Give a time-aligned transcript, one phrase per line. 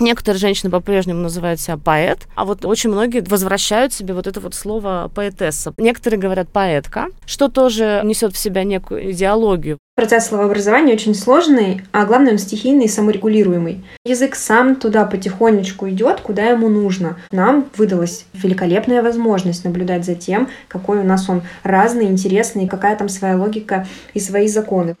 [0.00, 4.54] Некоторые женщины по-прежнему называют себя поэт, а вот очень многие возвращают себе вот это вот
[4.54, 5.74] слово поэтесса.
[5.76, 9.78] Некоторые говорят поэтка, что тоже несет в себя некую идеологию.
[9.96, 13.84] Процесс словообразования очень сложный, а главное он стихийный и саморегулируемый.
[14.04, 17.16] Язык сам туда потихонечку идет, куда ему нужно.
[17.32, 23.08] Нам выдалась великолепная возможность наблюдать за тем, какой у нас он разный, интересный, какая там
[23.08, 24.94] своя логика и свои законы.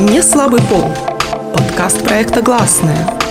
[0.00, 0.84] Не слабый пол.
[1.52, 3.23] Подкаст проекта «Гласная».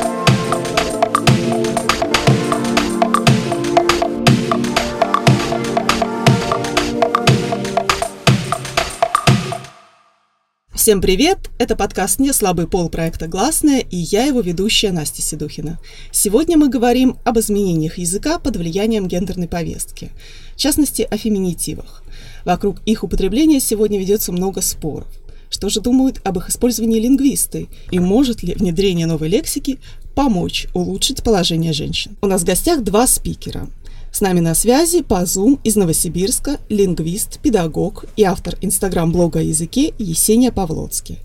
[10.83, 11.49] Всем привет!
[11.59, 15.79] Это подкаст «Не слабый пол» проекта «Гласная» и я его ведущая Настя Седухина.
[16.11, 20.11] Сегодня мы говорим об изменениях языка под влиянием гендерной повестки,
[20.57, 22.03] в частности, о феминитивах.
[22.43, 25.07] Вокруг их употребления сегодня ведется много споров.
[25.49, 27.69] Что же думают об их использовании лингвисты?
[27.89, 29.79] И может ли внедрение новой лексики
[30.15, 32.17] помочь улучшить положение женщин?
[32.21, 33.69] У нас в гостях два спикера–
[34.13, 39.91] с нами на связи по Zoom из Новосибирска лингвист, педагог и автор инстаграм-блога о языке
[39.97, 41.17] Есения Павлоцкий.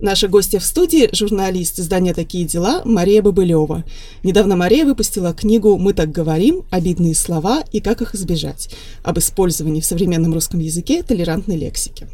[0.00, 3.84] Наши гости в студии– журналист издания «Такие дела» Мария Бабылева.
[4.22, 6.64] Недавно Мария выпустила книгу «Мы так говорим.
[6.70, 8.68] Обидные слова и как их избежать»
[9.02, 12.06] об использовании в современном русском языке толерантной лексики.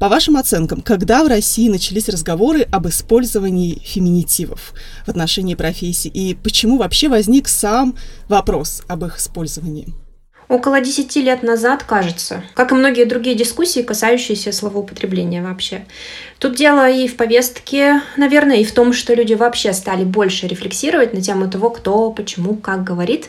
[0.00, 4.72] По вашим оценкам, когда в России начались разговоры об использовании феминитивов
[5.04, 7.94] в отношении профессий и почему вообще возник сам
[8.26, 9.88] вопрос об их использовании?
[10.48, 15.84] Около 10 лет назад, кажется, как и многие другие дискуссии, касающиеся словоупотребления вообще.
[16.38, 21.12] Тут дело и в повестке, наверное, и в том, что люди вообще стали больше рефлексировать
[21.12, 23.28] на тему того, кто, почему, как говорит.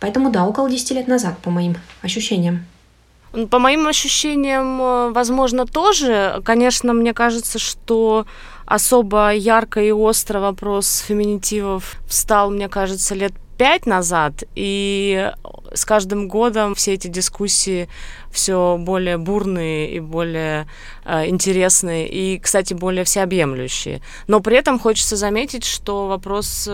[0.00, 2.64] Поэтому да, около 10 лет назад, по моим ощущениям.
[3.50, 6.42] По моим ощущениям, э, возможно, тоже.
[6.44, 8.26] Конечно, мне кажется, что
[8.66, 15.30] особо ярко и остро вопрос феминитивов встал, мне кажется, лет пять назад, и
[15.72, 17.88] с каждым годом все эти дискуссии
[18.30, 20.66] все более бурные и более
[21.04, 24.02] э, интересные, и, кстати, более всеобъемлющие.
[24.26, 26.68] Но при этом хочется заметить, что вопрос,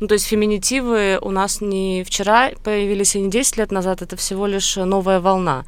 [0.00, 4.16] ну, то есть феминитивы у нас не вчера появились и не 10 лет назад, это
[4.16, 5.64] всего лишь новая волна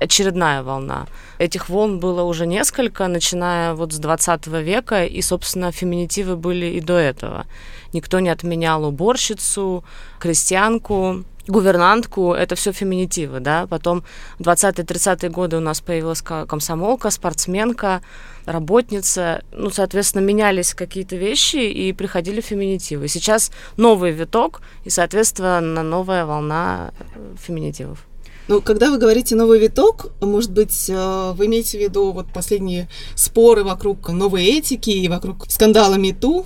[0.00, 1.06] очередная волна.
[1.38, 6.80] Этих волн было уже несколько, начиная вот с 20 века, и, собственно, феминитивы были и
[6.80, 7.46] до этого.
[7.92, 9.84] Никто не отменял уборщицу,
[10.18, 14.04] крестьянку, гувернантку, это все феминитивы, да, потом
[14.38, 18.02] в 20-30-е годы у нас появилась комсомолка, спортсменка,
[18.46, 23.08] работница, ну, соответственно, менялись какие-то вещи и приходили феминитивы.
[23.08, 26.92] Сейчас новый виток и, соответственно, новая волна
[27.38, 28.06] феминитивов.
[28.50, 32.88] Ну, когда вы говорите новый виток, может быть, э, вы имеете в виду вот последние
[33.14, 36.44] споры вокруг новой этики и вокруг скандала МИТУ?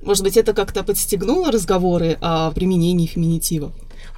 [0.00, 3.70] Может быть, это как-то подстегнуло разговоры о применении феминитива?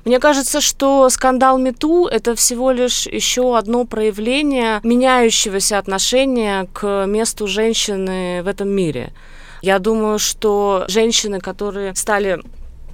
[0.04, 7.48] Мне кажется, что скандал МИТУ– это всего лишь еще одно проявление меняющегося отношения к месту
[7.48, 9.12] женщины в этом мире.
[9.60, 12.40] Я думаю, что женщины, которые стали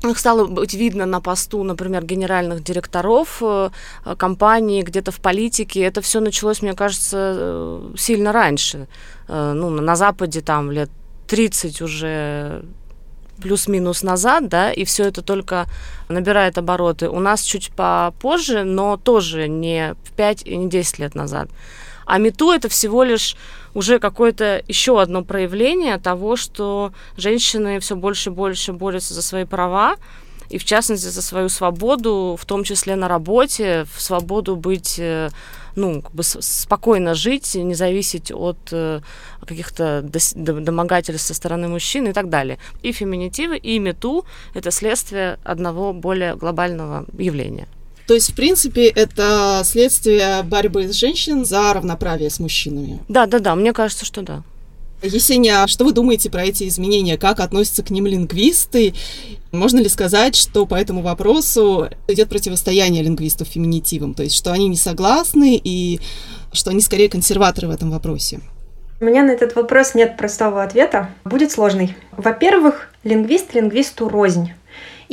[0.03, 3.71] их стало быть видно на посту, например, генеральных директоров э,
[4.19, 5.81] компании, где-то в политике.
[5.81, 8.87] Это все началось, мне кажется, э, сильно раньше.
[9.29, 10.91] Э, ну, на Западе там лет
[11.27, 12.65] 30 уже
[13.41, 15.67] плюс-минус назад, да, и все это только
[16.09, 17.09] набирает обороты.
[17.09, 21.49] У нас чуть попозже, но тоже не в 5 и не 10 лет назад.
[22.07, 23.37] А мету это всего лишь
[23.75, 29.45] уже какое-то еще одно проявление того, что женщины все больше и больше борются за свои
[29.45, 29.97] права,
[30.51, 35.31] и в частности за свою свободу, в том числе на работе, в свободу быть, э,
[35.75, 39.01] ну, как бы спокойно жить, не зависеть от э,
[39.41, 40.03] каких-то
[40.35, 42.59] домогательств со стороны мужчин и так далее.
[42.83, 47.67] И феминитивы, и мету— это следствие одного более глобального явления.
[48.07, 53.01] То есть, в принципе, это следствие борьбы с женщин за равноправие с мужчинами.
[53.09, 54.43] Да, да, да, мне кажется, что да.
[55.03, 57.19] Есения, а что вы думаете про эти изменения?
[57.19, 58.95] Как относятся к ним лингвисты?
[59.53, 64.15] Можно ли сказать, что по этому вопросу идет противостояние лингвистов феминитивам?
[64.15, 66.01] То есть, что они не согласны и
[66.53, 68.41] что они скорее консерваторы в этом вопросе?
[69.01, 71.11] У меня на этот вопрос нет простого ответа.
[71.25, 71.95] Будет сложный.
[72.13, 74.53] Во-первых, лингвист лингвисту рознь.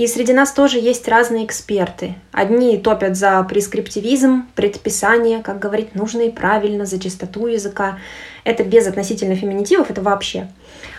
[0.02, 2.16] И среди нас тоже есть разные эксперты.
[2.32, 8.00] Одни топят за прескриптивизм, предписание, как говорить нужно и правильно, за чистоту языка.
[8.44, 10.48] Это без относительно феминитивов, это вообще.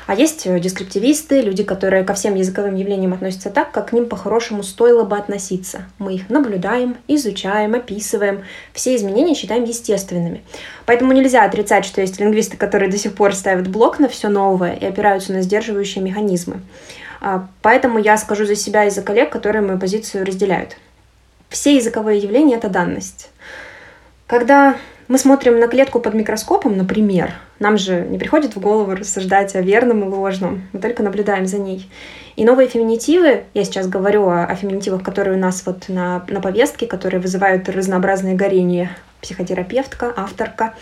[0.07, 4.09] А есть э, дескриптивисты, люди, которые ко всем языковым явлениям относятся так, как к ним
[4.09, 5.87] по-хорошему стоило бы относиться.
[5.99, 10.45] Мы их наблюдаем, изучаем, описываем, все изменения считаем естественными.
[10.87, 14.75] Поэтому нельзя отрицать, что есть лингвисты, которые до сих пор ставят блок на все новое
[14.75, 16.61] и опираются на сдерживающие механизмы.
[17.25, 20.77] А, поэтому я скажу за себя и за коллег, которые мою позицию разделяют.
[21.49, 23.31] Все языковые явления— это данность.
[24.27, 24.75] Когда
[25.07, 29.61] мы смотрим на клетку под микроскопом, например, нам же не приходит в голову рассуждать о
[29.61, 31.89] верном и ложном, мы только наблюдаем за ней.
[32.35, 36.41] И новые феминитивы, я сейчас говорю о, о феминитивах, которые у нас вот на, на
[36.41, 40.75] повестке, которые вызывают разнообразные горения, психотерапевтка, авторка,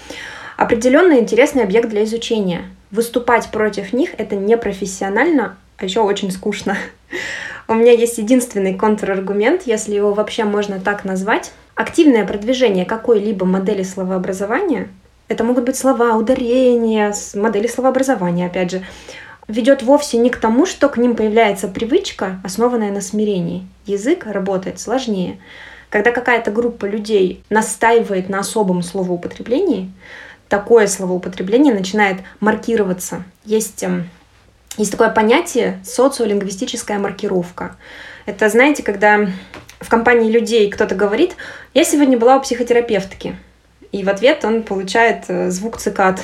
[0.57, 2.63] определенный интересный объект для изучения.
[2.91, 6.77] Выступать против них— это непрофессионально, а еще очень скучно.
[7.69, 11.53] У меня есть единственный контраргумент, если его вообще можно так назвать.
[11.75, 14.89] Активное продвижение какой-либо модели словообразования,
[15.31, 18.85] это могут быть слова, ударения, модели словообразования, опять же,
[19.47, 23.67] ведет вовсе не к тому, что к ним появляется привычка, основанная на смирении.
[23.87, 25.39] Язык работает сложнее.
[25.89, 29.93] Когда какая-то группа людей настаивает на особом словоупотреблении,
[30.49, 33.23] такое словоупотребление начинает маркироваться.
[33.45, 34.11] Есть эм,
[34.77, 37.77] есть такое понятие социолингвистическая маркировка.
[38.27, 39.29] Это, знаете, когда
[39.81, 41.37] в компании людей кто-то говорит,
[41.75, 43.37] я сегодня была у психотерапевтки,
[43.93, 46.21] и в ответ он получает э, звук цикад.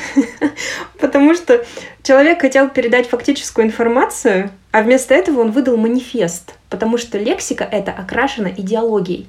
[1.00, 1.64] Потому что
[2.02, 6.54] человек хотел передать фактическую информацию, а вместо этого он выдал манифест.
[6.70, 9.26] Потому что лексика это окрашена идеологией.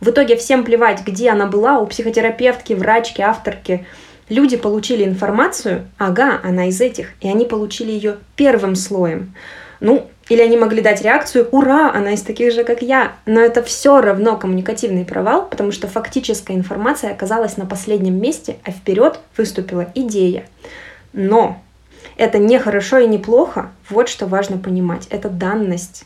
[0.00, 3.86] В итоге всем плевать, где она была, у психотерапевтки, врачки, авторки–
[4.28, 9.34] Люди получили информацию, ага, она из этих, и они получили ее первым слоем.
[9.80, 13.62] Ну, или они могли дать реакцию «Ура, она из таких же, как я!» Но это
[13.62, 19.86] все равно коммуникативный провал, потому что фактическая информация оказалась на последнем месте, а вперед выступила
[19.94, 20.44] идея.
[21.14, 21.62] Но
[22.16, 25.06] это не хорошо и не плохо, вот что важно понимать.
[25.08, 26.04] Это данность.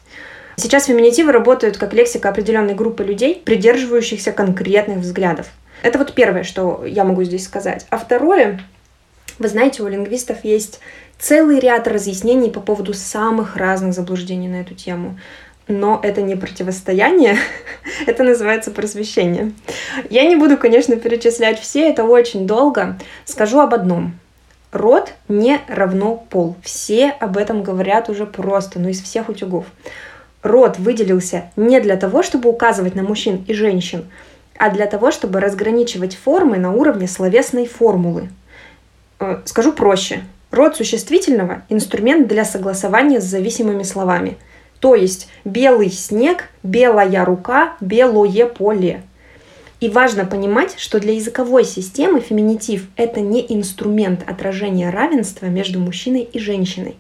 [0.57, 5.49] Сейчас феминитивы работают как лексика определенной группы людей, придерживающихся конкретных взглядов.
[5.83, 7.87] Это вот первое, что я могу здесь сказать.
[7.91, 8.61] А второе,
[9.39, 10.81] вы знаете, у лингвистов есть
[11.19, 15.19] целый ряд разъяснений по поводу самых разных заблуждений на эту тему.
[15.69, 17.37] Но это не противостояние,
[18.07, 19.53] это называется просвещение.
[20.11, 22.99] Я не буду, конечно, перечислять все, это очень долго.
[23.25, 24.19] Скажу об одном.
[24.73, 26.57] Род не равно пол.
[26.63, 29.67] Все об этом говорят уже просто, но из всех утюгов.
[30.43, 34.07] Род выделился не для того, чтобы указывать на мужчин и женщин,
[34.59, 38.29] а для того, чтобы разграничивать формы на уровне словесной формулы.
[39.19, 40.23] Э, скажу проще.
[40.51, 44.37] Род существительного– инструмент для согласования с зависимыми словами.
[44.81, 49.03] То есть белый снег, белая рука, белое поле.
[49.81, 56.23] И важно понимать, что для языковой системы феминитив– это не инструмент отражения равенства между мужчиной
[56.23, 56.97] и женщиной.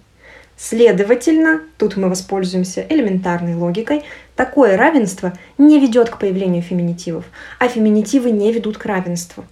[0.56, 4.04] Следовательно, тут мы воспользуемся элементарной логикой,
[4.36, 7.24] такое равенство не ведет к появлению феминитивов,
[7.58, 9.44] а феминитивы не ведут к равенству.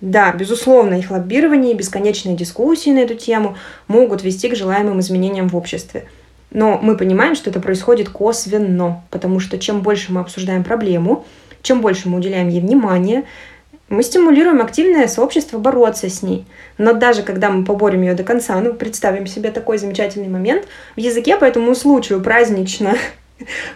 [0.00, 3.56] Да, безусловно, их лоббирование и бесконечные дискуссии на эту тему
[3.86, 6.06] могут вести к желаемым изменениям в обществе.
[6.50, 11.24] Но мы понимаем, что это происходит косвенно, потому что чем больше мы обсуждаем проблему,
[11.62, 13.24] чем больше мы уделяем ей внимания,
[13.90, 16.46] мы стимулируем активное сообщество бороться с ней.
[16.78, 20.66] Но даже когда мы поборем ее до конца, ну, представим себе такой замечательный момент,
[20.96, 22.94] в языке по этому случаю празднично,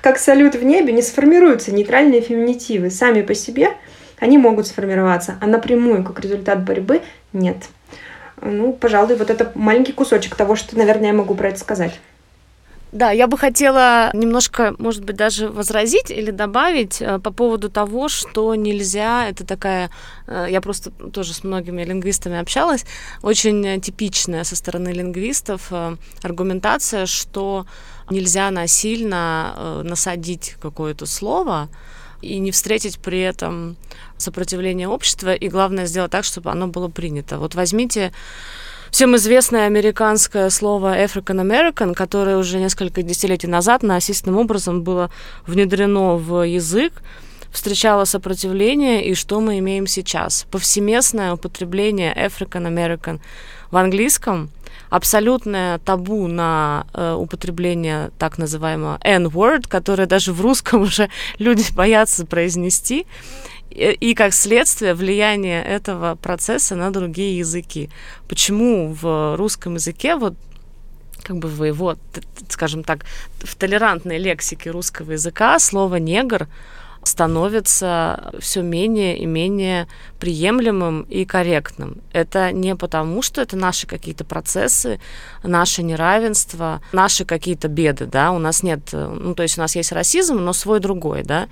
[0.03, 2.91] как салют в небе, не сформируются нейтральные феминитивы.
[2.91, 3.71] Сами по себе
[4.19, 7.03] они могут сформироваться, а напрямую, как результат борьбы,
[7.33, 7.57] нет.
[8.41, 11.99] Ну, пожалуй, вот это маленький кусочек того, что, наверное, я могу про это сказать.
[12.95, 18.09] Да, я бы хотела немножко, может быть, даже возразить или добавить э, по поводу того,
[18.09, 19.91] что нельзя, это такая,
[20.29, 22.85] э, я просто тоже с многими лингвистами общалась,
[23.21, 27.67] очень типичная со стороны лингвистов э, аргументация, что
[28.11, 31.69] нельзя насильно насадить какое-то слово,
[32.23, 33.77] и не встретить при этом
[34.19, 37.39] сопротивление общества, и главное сделать так, чтобы оно было принято.
[37.39, 38.13] Вот возьмите
[38.95, 45.11] всем известное американское слово African American, которое уже несколько десятилетий назад насильственным образом было
[45.49, 47.03] внедрено в язык,
[47.51, 50.47] встречало сопротивление, и что мы имеем сейчас?
[50.49, 53.19] Повсеместное употребление African American
[53.73, 54.49] в английском,
[54.91, 61.11] абсолютное табу на э, употребление так называемого N-word, которое даже в русском уже
[61.41, 63.09] люди боятся произнести
[63.71, 67.91] и как следствие влияние этого процесса на другие языки.
[68.29, 70.35] Почему в русском языке вот
[71.23, 71.97] как бы в его,
[72.49, 73.07] скажем так,
[73.41, 76.49] в толерантной лексике русского языка слово «негр»
[77.05, 79.87] становится все менее и менее
[80.19, 81.99] приемлемым и корректным.
[82.13, 85.01] Это не потому, что это наши какие-то процессы,
[85.43, 89.93] наше неравенство, наши какие-то беды, да, у нас нет, ну, то есть у нас есть
[89.93, 91.49] расизм, но свой другой, да.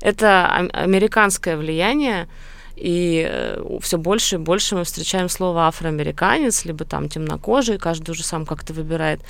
[0.00, 2.28] Это американское влияние,
[2.76, 8.24] и э, все больше и больше мы встречаем слово афроамериканец, либо там темнокожий, каждый уже
[8.24, 9.20] сам как-то выбирает.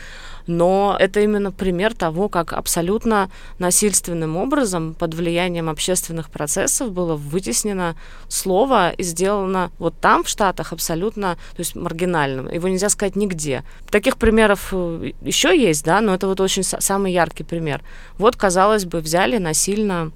[0.46, 7.96] Но это именно пример того, как абсолютно насильственным образом под влиянием общественных процессов было вытеснено
[8.28, 12.48] слово и сделано вот там, в Штатах, абсолютно, то есть маргинальным.
[12.48, 13.64] Его нельзя сказать нигде.
[13.90, 17.82] Таких примеров э, еще есть, да, но это вот очень самый яркий пример.
[18.18, 20.12] Вот, казалось бы, взяли насильно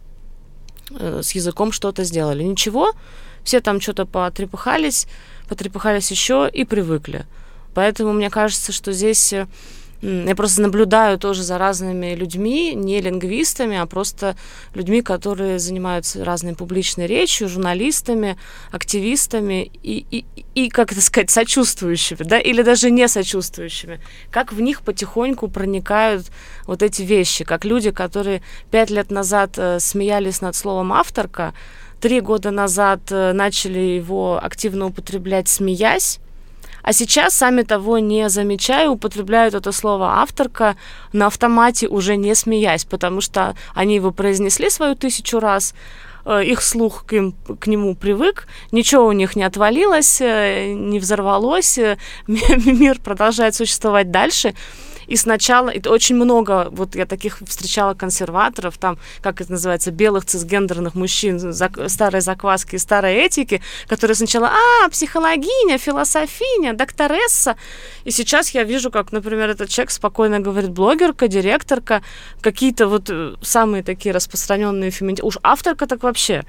[0.90, 2.42] э, с языком что-то сделали.
[2.42, 2.92] Ничего,
[3.44, 5.06] все там что-то потрепыхались,
[5.48, 7.26] потрепыхались еще и привыкли.
[7.74, 9.46] Поэтому мне кажется, что здесь э,
[10.02, 14.36] я просто наблюдаю тоже за разными людьми, не лингвистами, а просто
[14.74, 18.36] людьми, которые занимаются разной публичной речью, журналистами,
[18.70, 20.24] активистами и, и,
[20.54, 24.00] и как это сказать, сочувствующими, да, или даже не сочувствующими.
[24.30, 26.26] Как в них потихоньку проникают
[26.66, 31.54] вот эти вещи, как люди, которые пять лет назад э, смеялись над словом «авторка»,
[32.00, 36.20] три года назад э, начали его активно употреблять, смеясь,
[36.86, 40.76] а сейчас, сами того не замечая, употребляют это слово авторка
[41.12, 45.74] на автомате, уже не смеясь, потому что они его произнесли свою тысячу раз,
[46.24, 51.00] э, их слух к, им, к нему привык, ничего у них не отвалилось, э, не
[51.00, 51.76] взорвалось,
[52.28, 54.54] мир продолжает существовать дальше.
[55.06, 60.24] И сначала, это очень много, вот я таких встречала консерваторов, там, как это называется, белых
[60.24, 67.56] цисгендерных мужчин, зак, старой закваски, старой этики, которые сначала, а, психологиня, философиня, докторесса.
[68.04, 72.02] И сейчас я вижу, как, например, этот человек спокойно говорит блогерка, директорка,
[72.40, 75.28] какие-то вот э, самые такие распространенные феминитивы.
[75.28, 76.44] Уж авторка так вообще.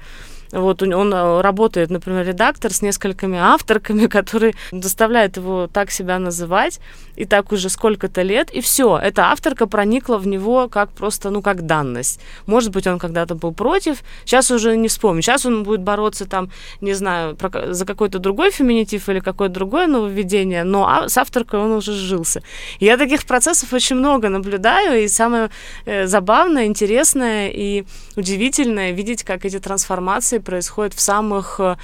[0.52, 6.80] Вот он э, работает, например, редактор с несколькими авторками, которые заставляют его так себя называть,
[7.16, 11.42] и так уже сколько-то лет, и все, эта авторка проникла в него как просто, ну,
[11.42, 12.20] как данность.
[12.46, 15.22] Может быть, он когда-то был против, сейчас уже не вспомню.
[15.22, 16.50] Сейчас он будет бороться там,
[16.80, 21.60] не знаю, про, за какой-то другой феминитив или какое-то другое нововведение, но а, с авторкой
[21.60, 22.42] он уже сжился.
[22.80, 25.50] Я таких процессов очень много наблюдаю, и самое
[25.86, 27.84] э, забавное, интересное и
[28.16, 31.76] удивительное видеть, как эти трансформации трансформации происходит в самых э,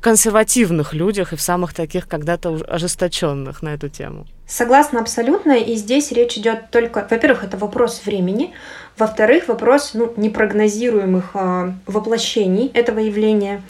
[0.00, 4.26] консервативных людях и в самых таких когда-то ожесточенных на эту тему.
[4.46, 8.52] Согласна абсолютно, и здесь речь идет только, во-первых, это вопрос времени,
[8.98, 13.62] во-вторых, вопрос ну, непрогнозируемых э, воплощений этого явления.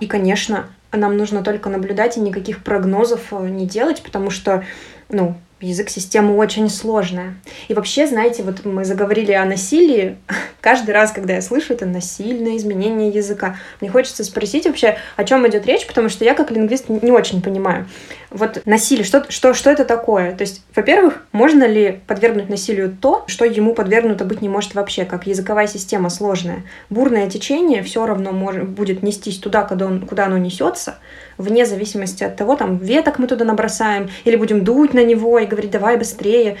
[0.00, 4.64] И, конечно, нам нужно только наблюдать и никаких прогнозов э, не делать, потому что,
[5.10, 7.36] ну, язык система очень сложная.
[7.68, 10.16] И вообще, знаете, вот мы заговорили о насилии.
[10.60, 15.48] Каждый раз, когда я слышу это насильное изменение языка, мне хочется спросить вообще, о чем
[15.48, 17.86] идет речь, потому что я как лингвист не очень понимаю.
[18.32, 20.34] Вот насилие, что, что, что это такое?
[20.34, 25.04] То есть, во-первых, можно ли подвергнуть насилию то, что ему подвергнуто быть не может вообще,
[25.04, 26.62] как языковая система сложная.
[26.88, 30.96] Бурное течение все равно может, будет нестись туда, куда, он, куда оно несется,
[31.36, 35.46] вне зависимости от того, там, веток мы туда набросаем, или будем дуть на него и
[35.46, 36.56] говорить, давай быстрее.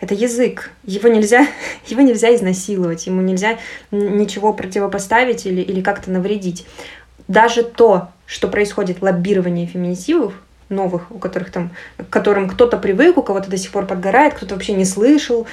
[0.00, 0.70] Это язык.
[0.84, 1.46] Его нельзя,
[1.86, 3.58] его нельзя изнасиловать, ему нельзя
[3.90, 6.64] ничего противопоставить или, или как-то навредить.
[7.28, 10.32] Даже то, что происходит лоббирование феминитивов,
[10.70, 14.54] новых, у которых там, к которым кто-то привык, у кого-то до сих пор подгорает, кто-то
[14.54, 15.46] вообще не слышал,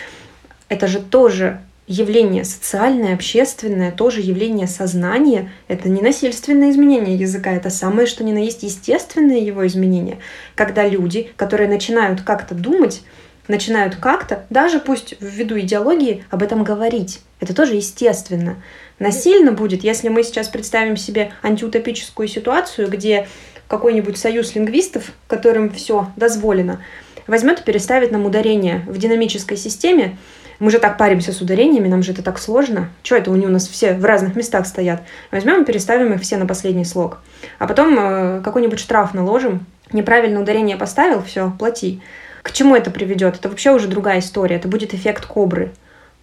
[0.69, 5.51] это же тоже явление социальное, общественное, тоже явление сознания.
[5.69, 10.19] Это не насильственное изменение языка, это самое, что ни на есть естественное его изменение.
[10.55, 13.03] Когда люди, которые начинают как-то думать,
[13.47, 17.21] начинают как-то, даже пусть ввиду идеологии, об этом говорить.
[17.39, 18.57] Это тоже естественно.
[18.99, 23.27] Насильно будет, если мы сейчас представим себе антиутопическую ситуацию, где
[23.67, 26.81] какой-нибудь союз лингвистов, которым все дозволено,
[27.27, 30.17] возьмет и переставит нам ударение в динамической системе,
[30.59, 32.89] мы же так паримся с ударениями, нам же это так сложно.
[33.03, 35.03] Что это они у нас все в разных местах стоят?
[35.29, 37.19] Возьмем и переставим их все на последний слог.
[37.59, 39.65] А потом э, какой-нибудь штраф наложим.
[39.91, 42.01] Неправильно ударение поставил, все, плати.
[42.41, 43.35] К чему это приведет?
[43.35, 44.55] Это вообще уже другая история.
[44.55, 45.71] Это будет эффект кобры.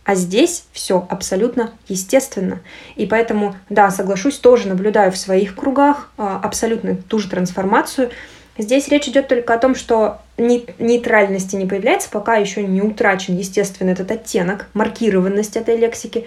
[0.05, 2.61] А здесь все абсолютно естественно.
[2.95, 8.11] И поэтому, да, соглашусь, тоже наблюдаю в своих кругах э, абсолютно ту же трансформацию.
[8.59, 13.91] Здесь речь идет только о том, что нейтральности не появляется, пока еще не утрачен, естественно,
[13.91, 16.27] этот оттенок, маркированность этой лексики.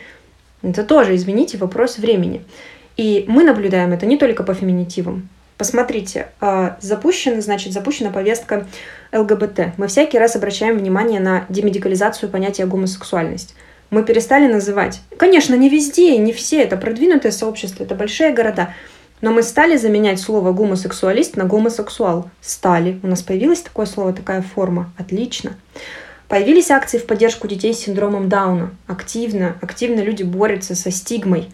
[0.64, 2.44] Это тоже, извините, вопрос времени.
[2.98, 5.30] И мы наблюдаем это не только по феминитивам.
[5.58, 8.68] Посмотрите, а, запущена, значит, запущена повестка
[9.12, 9.78] ЛГБТ.
[9.78, 13.56] Мы всякий раз обращаем внимание на демедикализацию понятия гомосексуальность.
[13.90, 15.02] Мы перестали называть.
[15.18, 16.62] Конечно, не везде, не все.
[16.62, 18.74] Это продвинутое сообщество, это большие города.
[19.22, 22.30] Но мы стали заменять слово гомосексуалист на гомосексуал.
[22.42, 23.00] Стали.
[23.02, 24.92] У нас появилось такое слово, такая форма.
[24.98, 25.56] Отлично.
[26.28, 28.72] Появились акции в поддержку детей с синдромом Дауна.
[28.86, 31.50] Активно, активно люди борются со стигмой.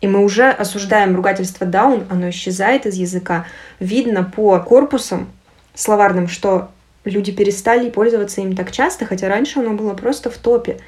[0.00, 3.46] И мы уже осуждаем ругательство даун, оно исчезает из языка.
[3.80, 5.28] Видно по корпусам
[5.74, 6.68] словарным, что
[7.04, 10.78] люди перестали пользоваться им так часто, хотя раньше оно было просто в топе.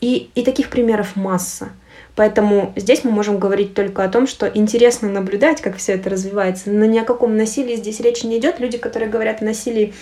[0.00, 1.70] И, и таких примеров масса.
[2.16, 6.70] Поэтому здесь мы можем говорить только о том, что интересно наблюдать, как все это развивается.
[6.70, 8.60] Но ни о каком насилии здесь речи не идет.
[8.60, 9.94] Люди, которые говорят о насилии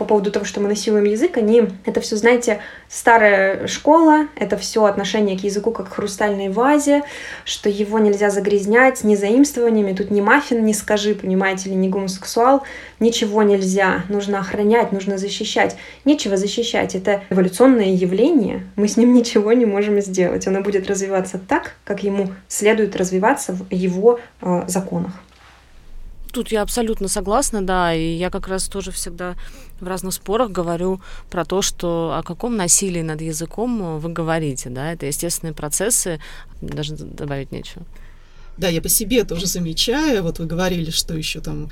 [0.00, 4.86] по поводу того, что мы насилуем язык, они, это все, знаете, старая школа, это все
[4.86, 7.02] отношение к языку как к хрустальной вазе,
[7.44, 12.62] что его нельзя загрязнять ни заимствованиями, тут ни маффин не скажи, понимаете, или не гомосексуал,
[12.98, 15.76] ничего нельзя, нужно охранять, нужно защищать.
[16.06, 21.38] Нечего защищать, это эволюционное явление, мы с ним ничего не можем сделать, оно будет развиваться
[21.38, 25.12] так, как ему следует развиваться в его э, законах.
[26.32, 29.34] Тут я абсолютно согласна, да, и я как раз тоже всегда
[29.80, 34.92] в разных спорах говорю про то, что о каком насилии над языком вы говорите, да,
[34.92, 36.20] это естественные процессы,
[36.60, 37.84] даже добавить нечего.
[38.56, 41.70] Да, я по себе тоже замечаю, вот вы говорили, что еще там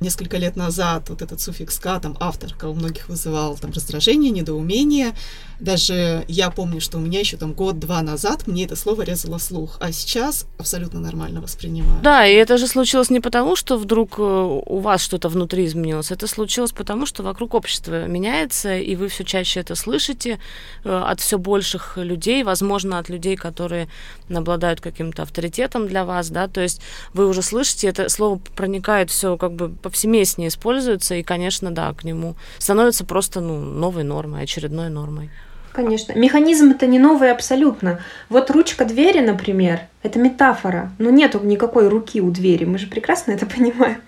[0.00, 5.14] несколько лет назад вот этот суффикс «ка», там, авторка у многих вызывал там раздражение, недоумение.
[5.60, 9.76] Даже я помню, что у меня еще там год-два назад мне это слово резало слух,
[9.80, 12.00] а сейчас абсолютно нормально воспринимаю.
[12.02, 16.10] Да, и это же случилось не потому, что вдруг э, у вас что-то внутри изменилось,
[16.10, 20.38] это случилось потому, что вокруг общества меняется, и вы все чаще это слышите
[20.84, 23.88] э, от все больших людей, возможно, от людей, которые
[24.30, 26.80] обладают каким-то авторитетом для вас, да, то есть
[27.12, 31.92] вы уже слышите, это слово проникает все как бы по повсеместнее используется, и, конечно, да,
[31.92, 35.30] к нему становится просто ну, новой нормой, очередной нормой.
[35.72, 36.12] Конечно.
[36.12, 38.00] Механизм это не новый абсолютно.
[38.28, 40.90] Вот ручка двери, например, это метафора.
[40.98, 43.98] Но нету никакой руки у двери, мы же прекрасно это понимаем.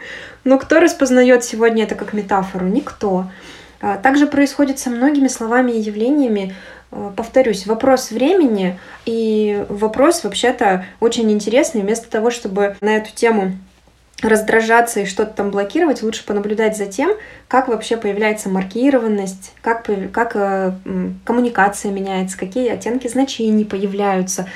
[0.44, 2.66] Но кто распознает сегодня это как метафору?
[2.66, 3.26] Никто.
[3.80, 6.54] А, также происходит со многими словами и явлениями.
[6.90, 11.82] А, повторюсь, вопрос времени и вопрос вообще-то очень интересный.
[11.82, 13.52] Вместо того, чтобы на эту тему
[14.22, 17.10] раздражаться и что-то там блокировать, лучше понаблюдать за тем,
[17.48, 20.72] как вообще появляется маркированность, как, как э,
[21.24, 24.48] коммуникация меняется, какие оттенки значений появляются.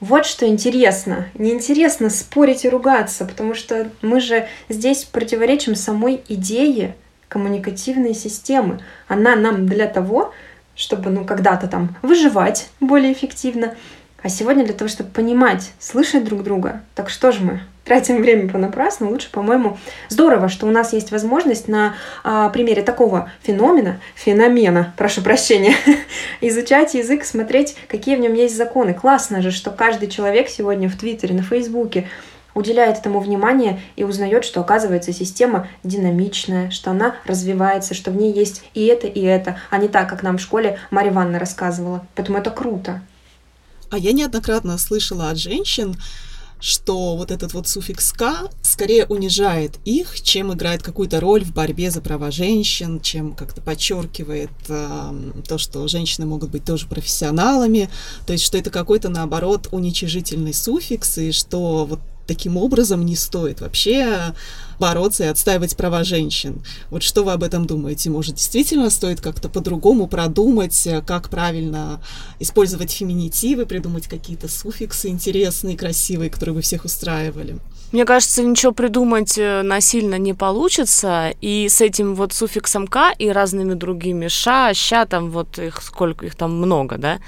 [0.00, 1.28] Вот что интересно.
[1.34, 6.94] Неинтересно спорить и ругаться, потому что мы же здесь противоречим самой идее
[7.28, 8.80] коммуникативной системы.
[9.08, 10.34] Она нам для того,
[10.76, 13.74] чтобы ну, когда-то там выживать более эффективно,
[14.24, 16.80] а сегодня для того, чтобы понимать, слышать друг друга.
[16.94, 17.60] Так что же мы?
[17.84, 19.76] тратим время понапрасну, лучше, по-моему,
[20.08, 25.74] здорово, что у нас есть возможность на а, примере такого феномена, феномена, прошу прощения,
[26.40, 28.94] изучать язык, смотреть, какие в нем есть законы.
[28.94, 32.08] Классно же, что каждый человек сегодня в Твиттере, на Фейсбуке
[32.54, 38.32] уделяет этому внимание и узнает, что оказывается система динамичная, что она развивается, что в ней
[38.32, 42.06] есть и это, и это, а не так, как нам в школе Марья Ивановна рассказывала.
[42.14, 43.02] Поэтому это круто.
[43.90, 45.96] А я неоднократно слышала от женщин,
[46.60, 51.90] что вот этот вот суффикс «ка» скорее унижает их, чем играет какую-то роль в борьбе
[51.90, 57.90] за права женщин, чем как-то подчеркивает э, то, что женщины могут быть тоже профессионалами,
[58.26, 63.60] то есть что это какой-то, наоборот, уничижительный суффикс, и что вот таким образом не стоит
[63.60, 64.34] вообще
[64.78, 66.62] бороться и отстаивать права женщин.
[66.90, 68.10] Вот что вы об этом думаете?
[68.10, 72.00] Может, действительно стоит как-то по-другому продумать, как правильно
[72.40, 77.58] использовать феминитивы, придумать какие-то суффиксы интересные, красивые, которые бы всех устраивали?
[77.94, 83.28] Мне кажется, ничего придумать э, насильно не получится, и с этим вот суффиксом «к» и
[83.28, 87.20] разными другими «ша», «ща», там вот их сколько их там много, да,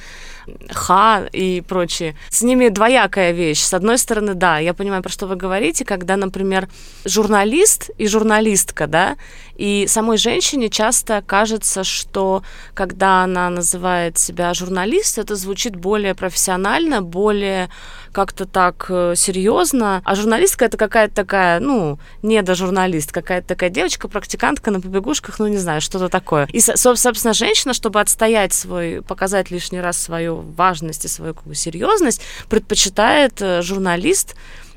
[0.71, 2.17] ха и прочие.
[2.31, 3.61] С ними двоякая вещь.
[3.61, 6.69] С одной стороны, да, я понимаю, про что вы говорите, когда, например,
[7.05, 9.17] журналист и журналистка, да,
[9.57, 12.43] и самой женщине часто кажется, что
[12.75, 17.71] когда она называет себя журналист, это звучит более профессионально, более
[18.13, 20.03] как-то так э, серьезно.
[20.05, 20.15] А
[20.57, 25.49] журналистка это какая-то такая, ну, не до журналист, какая-то такая девочка, практикантка на побегушках, ну,
[25.49, 26.49] не знаю, что-то такое.
[26.53, 31.55] И, собственно, женщина, чтобы отстоять свой, показать лишний раз свою важность и свою как бы,
[31.55, 34.37] серьезность, предпочитает э, журналист,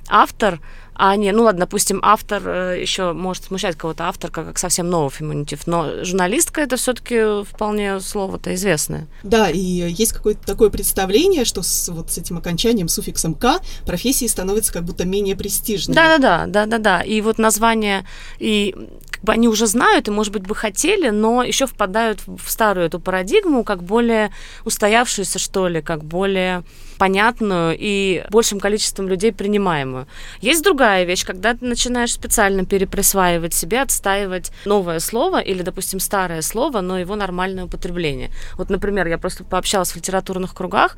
[0.09, 0.59] автор,
[1.01, 4.89] а не, ну ладно, допустим, автор э, еще может смущать кого-то, автор как, как совсем
[4.89, 9.07] новый феминитив, но журналистка это все-таки вполне слово-то известное.
[9.23, 14.27] Да, и есть какое-то такое представление, что с, вот с этим окончанием, суффиксом «к» профессии
[14.27, 15.95] становятся как будто менее престижными.
[15.95, 17.01] Да-да-да, да-да-да.
[17.01, 18.05] И вот название,
[18.37, 18.75] и
[19.09, 22.87] как бы они уже знают и, может быть, бы хотели, но еще впадают в старую
[22.87, 24.33] эту парадигму, как более
[24.65, 26.65] устоявшуюся, что ли, как более
[26.99, 30.05] понятную и большим количеством людей принимаемую.
[30.41, 36.41] Есть другая вещь, когда ты начинаешь специально переприсваивать себе, отстаивать новое слово или, допустим, старое
[36.41, 38.29] слово, но его нормальное употребление.
[38.55, 40.97] Вот, например, я просто пообщалась в литературных кругах,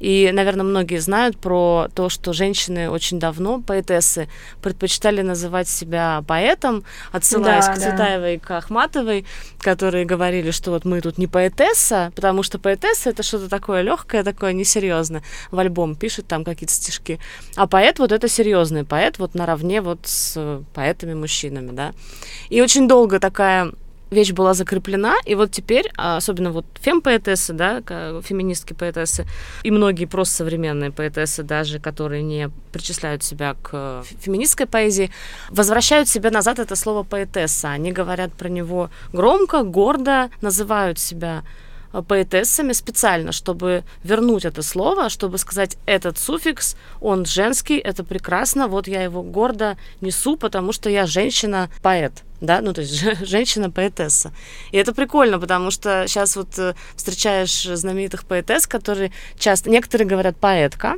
[0.00, 4.28] и, наверное, многие знают про то, что женщины очень давно, поэтессы,
[4.62, 9.24] предпочитали называть себя поэтом, отсылаясь да, к Цветаевой и к Ахматовой,
[9.60, 14.22] которые говорили, что вот мы тут не поэтесса, потому что поэтесса это что-то такое легкое,
[14.22, 17.18] такое несерьезное в альбом пишет там какие-то стишки.
[17.56, 21.92] А поэт вот это серьезный поэт, вот наравне вот с поэтами-мужчинами, да.
[22.48, 23.72] И очень долго такая
[24.10, 29.26] вещь была закреплена, и вот теперь, а, особенно вот фем-поэтессы, да, феминистки-поэтессы,
[29.62, 35.10] и многие просто современные поэтессы даже, которые не причисляют себя к феминистской поэзии,
[35.50, 37.70] возвращают себе назад это слово поэтесса.
[37.70, 41.42] Они говорят про него громко, гордо, называют себя
[41.92, 48.68] Э, поэтессами специально, чтобы вернуть это слово, чтобы сказать, этот суффикс, он женский, это прекрасно,
[48.68, 52.94] вот я его гордо несу, потому что я женщина-поэт да, ну то есть
[53.26, 54.32] женщина-поэтесса.
[54.72, 60.36] И это прикольно, потому что сейчас вот э, встречаешь знаменитых поэтесс, которые часто, некоторые говорят
[60.36, 60.96] поэтка,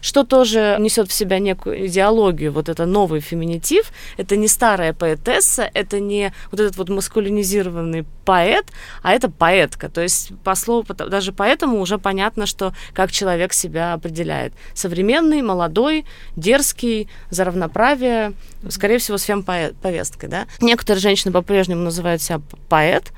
[0.00, 5.70] что тоже несет в себя некую идеологию, вот это новый феминитив, это не старая поэтесса,
[5.74, 8.66] это не вот этот вот маскулинизированный поэт,
[9.02, 13.94] а это поэтка, то есть по слову, даже поэтому уже понятно, что как человек себя
[13.94, 14.52] определяет.
[14.74, 16.04] Современный, молодой,
[16.36, 18.32] дерзкий, за равноправие,
[18.68, 20.46] скорее всего, с фем-повесткой, да.
[20.78, 23.12] Некоторые женщины по-прежнему называют себя поэт,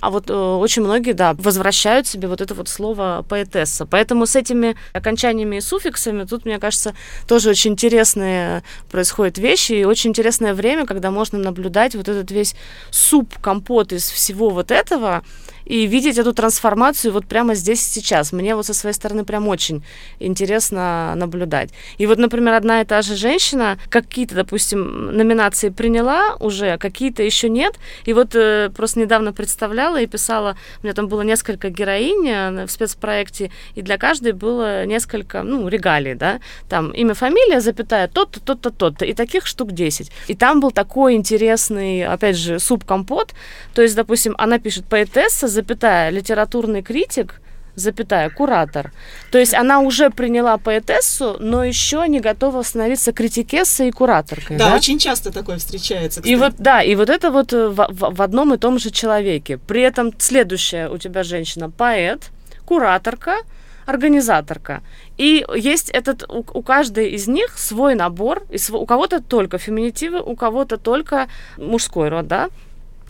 [0.00, 3.86] а вот э, очень многие, да, возвращают себе вот это вот слово поэтесса.
[3.86, 6.94] Поэтому с этими окончаниями и суффиксами тут, мне кажется,
[7.26, 12.54] тоже очень интересные происходят вещи и очень интересное время, когда можно наблюдать вот этот весь
[12.90, 15.24] суп, компот из всего вот этого,
[15.68, 18.32] и видеть эту трансформацию вот прямо здесь и сейчас.
[18.32, 19.84] Мне вот со своей стороны прям очень
[20.18, 21.70] интересно наблюдать.
[21.98, 27.48] И вот, например, одна и та же женщина какие-то, допустим, номинации приняла уже, какие-то еще
[27.48, 27.74] нет.
[28.06, 32.66] И вот э, просто недавно представляла и писала, у меня там было несколько героинь э,
[32.66, 38.40] в спецпроекте, и для каждой было несколько, ну, регалий, да, там имя, фамилия, запятая, тот-то,
[38.40, 40.10] тот-то, тот-то, и таких штук 10.
[40.28, 43.34] И там был такой интересный, опять же, суп-компот,
[43.74, 47.40] то есть, допустим, она пишет поэтесса, запятая, литературный критик,
[47.74, 48.92] запятая, куратор.
[49.32, 54.56] То есть она уже приняла поэтессу, но еще не готова становиться критикессой и кураторкой.
[54.56, 56.20] Да, да, очень часто такое встречается.
[56.20, 56.32] Кстати.
[56.32, 59.58] И вот, да, и вот это вот в, в, в одном и том же человеке.
[59.58, 62.30] При этом следующая у тебя женщина поэт,
[62.64, 63.38] кураторка,
[63.86, 64.82] организаторка.
[65.16, 69.58] И есть этот, у, у каждой из них свой набор, и св, у кого-то только
[69.58, 72.48] феминитивы, у кого-то только мужской род, да,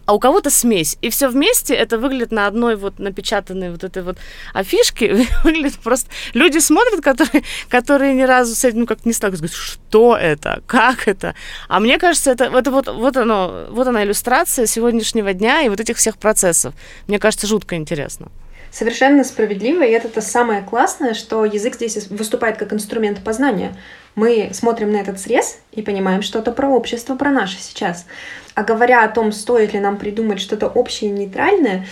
[0.09, 0.97] а у кого-то смесь.
[1.03, 4.17] И все вместе это выглядит на одной вот напечатанной вот этой вот
[4.55, 6.09] афишке, выглядит просто...
[6.33, 11.09] Люди смотрят, которые, которые ни разу с этим как не сталкиваются, говорят, что это, как
[11.09, 11.35] это.
[11.69, 15.79] А мне кажется, это, это вот, вот, оно, вот она иллюстрация сегодняшнего дня и вот
[15.79, 16.73] этих всех процессов.
[17.07, 18.29] Мне кажется, жутко интересно.
[18.71, 23.77] Совершенно справедливо, и это то самое классное, что язык здесь выступает как инструмент познания.
[24.19, 28.05] Мы смотрим на этот срез и понимаем что-то про общество, про наше сейчас.
[28.57, 31.87] А говоря о том, стоит ли нам придумать что-то общее и нейтральное,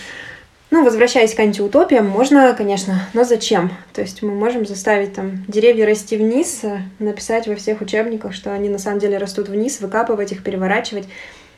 [0.69, 3.71] ну, возвращаясь к антиутопиям, можно, конечно, но зачем?
[3.93, 6.63] То есть мы можем заставить там деревья расти вниз,
[6.99, 11.07] написать во всех учебниках, что они на самом деле растут вниз, выкапывать их, переворачивать.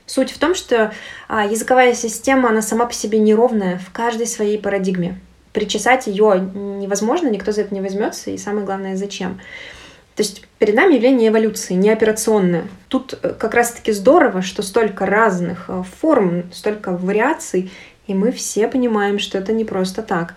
[0.06, 0.94] Суть в том, что
[1.28, 5.20] а, языковая система, она сама по себе неровная в каждой своей парадигме.
[5.52, 9.42] Причесать ее невозможно, никто за это не возьмется, и самое главное, зачем.
[10.16, 12.66] То есть перед нами явление эволюции, не операционное.
[12.90, 17.72] Тут э, как раз-таки здорово, что столько разных э, форм, столько вариаций,
[18.08, 20.36] и мы все понимаем, что это не просто так.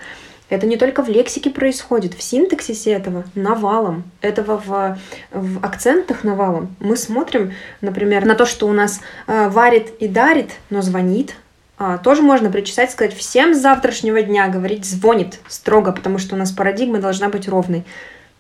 [0.49, 4.99] Это не только в лексике происходит, в синтаксисе этого навалом, этого в,
[5.31, 6.77] в акцентах навалом.
[6.79, 11.37] Мы смотрим, например, на то, что у нас э, варит и дарит, но звонит.
[11.79, 16.39] А, тоже можно причесать, сказать, всем с завтрашнего дня говорить звонит строго, потому что у
[16.39, 17.85] нас парадигма должна быть ровной.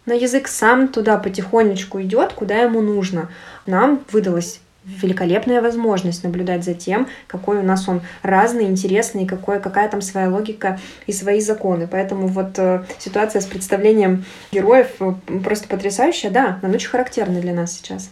[0.04, 3.28] Но язык сам туда потихонечку идет, куда ему нужно.
[3.66, 9.88] Нам выдалась великолепная возможность наблюдать за тем, какой у нас он разный, интересный, какой, какая
[9.88, 11.86] там своя логика и свои законы.
[11.88, 16.30] Поэтому вот э, ситуация с представлением героев э, просто потрясающая.
[16.30, 18.10] Да, она очень характерна для нас сейчас.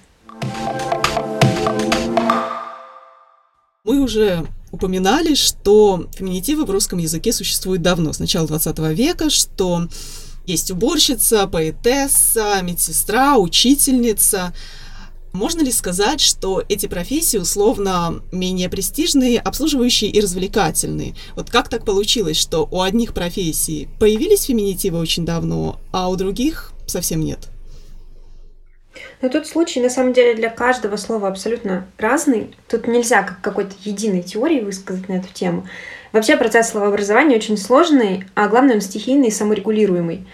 [3.82, 9.88] Мы уже упоминали, что феминитивы в русском языке существуют давно, с начала 20 века, что
[10.46, 14.54] есть уборщица, поэтесса, медсестра, учительница.
[15.32, 21.14] Можно ли сказать, что эти профессии условно менее престижные, обслуживающие и развлекательные?
[21.36, 26.72] Вот как так получилось, что у одних профессий появились феминитивы очень давно, а у других
[26.86, 27.48] совсем нет?
[29.22, 32.54] Но тут случай, на самом деле, для каждого слова абсолютно разный.
[32.68, 35.68] Тут нельзя как какой-то единой теории высказать на эту тему.
[36.12, 40.26] Вообще процесс словообразования очень сложный, а главное, он стихийный и саморегулируемый.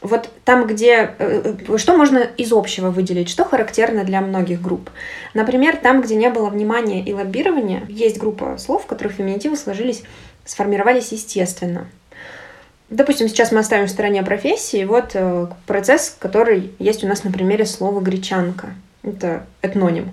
[0.00, 1.14] Вот там, где...
[1.18, 3.30] Э, что можно из общего выделить?
[3.30, 4.90] Что характерно для многих групп?
[5.32, 10.02] Например, там, где не было внимания и лоббирования, есть группа слов, в которых феминитивы сложились,
[10.44, 11.86] сформировались естественно.
[12.90, 14.84] Допустим, сейчас мы оставим в стороне профессии.
[14.84, 18.74] Вот э, процесс, который есть у нас на примере слова «гречанка».
[19.02, 20.12] Это этноним.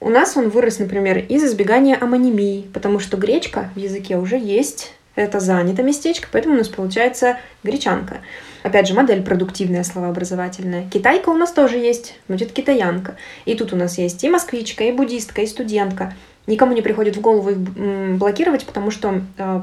[0.00, 4.92] У нас он вырос, например, из избегания амонимии, потому что гречка в языке уже есть,
[5.16, 8.18] это занято местечко, поэтому у нас получается гречанка.
[8.62, 10.88] Опять же, модель продуктивная, словообразовательная.
[10.88, 13.16] Китайка у нас тоже есть, будет китаянка.
[13.44, 16.14] И тут у нас есть и москвичка, и буддистка, и студентка.
[16.46, 19.62] Никому не приходит в голову их блокировать, потому что э,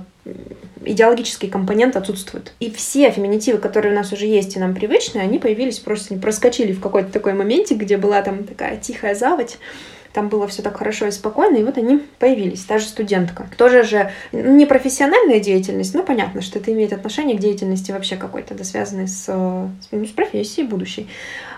[0.84, 2.54] идеологический компонент отсутствует.
[2.60, 6.20] И все феминитивы, которые у нас уже есть и нам привычные, они появились, просто не
[6.20, 9.58] проскочили в какой-то такой моментик, где была там такая тихая заводь,
[10.16, 13.50] там было все так хорошо и спокойно, и вот они появились, та же студентка.
[13.58, 18.56] Тоже же не профессиональная деятельность, но понятно, что это имеет отношение к деятельности вообще какой-то,
[18.56, 21.10] да, связанной с, ну, с профессией будущей.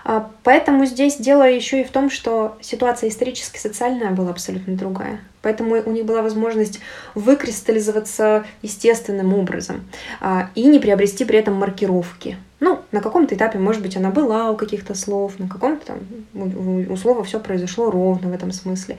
[0.08, 5.20] А, поэтому здесь дело еще и в том, что ситуация исторически социальная была абсолютно другая.
[5.42, 6.80] Поэтому у них была возможность
[7.14, 9.84] выкристаллизоваться естественным образом
[10.22, 12.38] а, и не приобрести при этом маркировки.
[12.58, 15.98] Ну, на каком-то этапе, может быть, она была у каких-то слов, на каком-то там
[16.32, 18.96] у, слова все произошло ровно в этом смысле.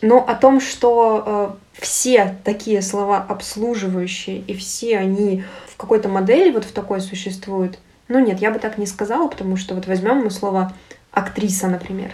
[0.00, 6.52] Но о том, что э, все такие слова обслуживающие и все они в какой-то модели
[6.52, 10.18] вот в такой существуют, ну нет, я бы так не сказала, потому что вот возьмем
[10.18, 10.72] мы слово
[11.12, 12.10] актриса, например.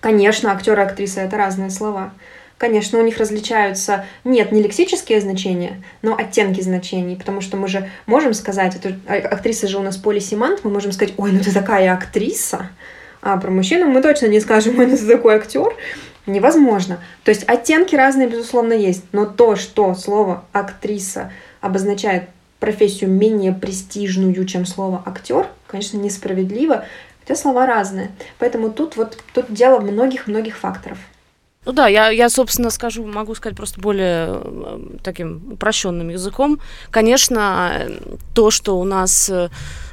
[0.00, 2.12] Конечно, актер и актриса это разные слова.
[2.58, 7.88] Конечно, у них различаются, нет, не лексические значения, но оттенки значений, потому что мы же
[8.04, 11.52] можем сказать, это, а, актриса же у нас полисимант, мы можем сказать, ой, ну ты
[11.54, 12.68] такая актриса,
[13.22, 15.74] а про мужчину мы точно не скажем, ой, ну ты такой актер,
[16.26, 16.98] невозможно.
[17.24, 22.24] То есть оттенки разные, безусловно, есть, но то, что слово актриса обозначает
[22.60, 26.84] профессию менее престижную, чем слово актер, конечно, несправедливо,
[27.20, 28.10] хотя слова разные.
[28.38, 30.98] Поэтому тут вот тут дело многих-многих факторов.
[31.66, 36.58] Ну да, я, я, собственно, скажу, могу сказать просто более э, таким упрощенным языком.
[36.90, 37.86] Конечно,
[38.34, 39.30] то, что у нас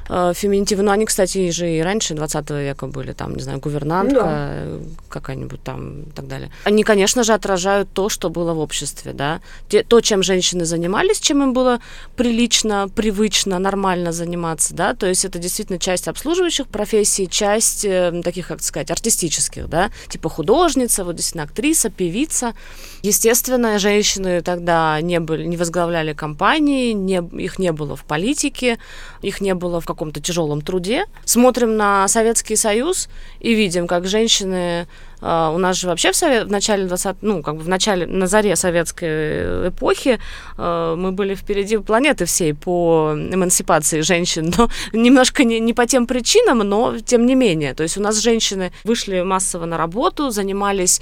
[0.10, 4.22] э, феминитивы, ну, они, кстати, же и раньше 20 века были, там, не знаю, гувернантка
[4.22, 4.66] да.
[5.10, 6.52] какая-нибудь там и так далее.
[6.64, 9.42] Они, конечно же, отражают то, что было в обществе, да.
[9.70, 11.80] Те, то, чем женщины занимались, чем им было
[12.16, 18.48] прилично, привычно, нормально заниматься, да, то есть это действительно часть обслуживающих профессий, часть э, таких,
[18.48, 22.54] как сказать, артистических, да, типа художница, вот действительно актриса, певица.
[23.02, 28.78] Естественно, женщины тогда не, были, не возглавляли компании, не, их не было в политике,
[29.22, 31.06] их не было в каком-то тяжелом труде.
[31.26, 34.88] Смотрим на Советский Союз и видим, как женщины
[35.20, 38.06] Uh, у нас же вообще в, совет, в начале 20 ну, как бы в начале,
[38.06, 40.20] на заре советской эпохи
[40.58, 46.06] uh, мы были впереди планеты всей по эмансипации женщин, но немножко не, не по тем
[46.06, 47.74] причинам, но тем не менее.
[47.74, 51.02] То есть у нас женщины вышли массово на работу, занимались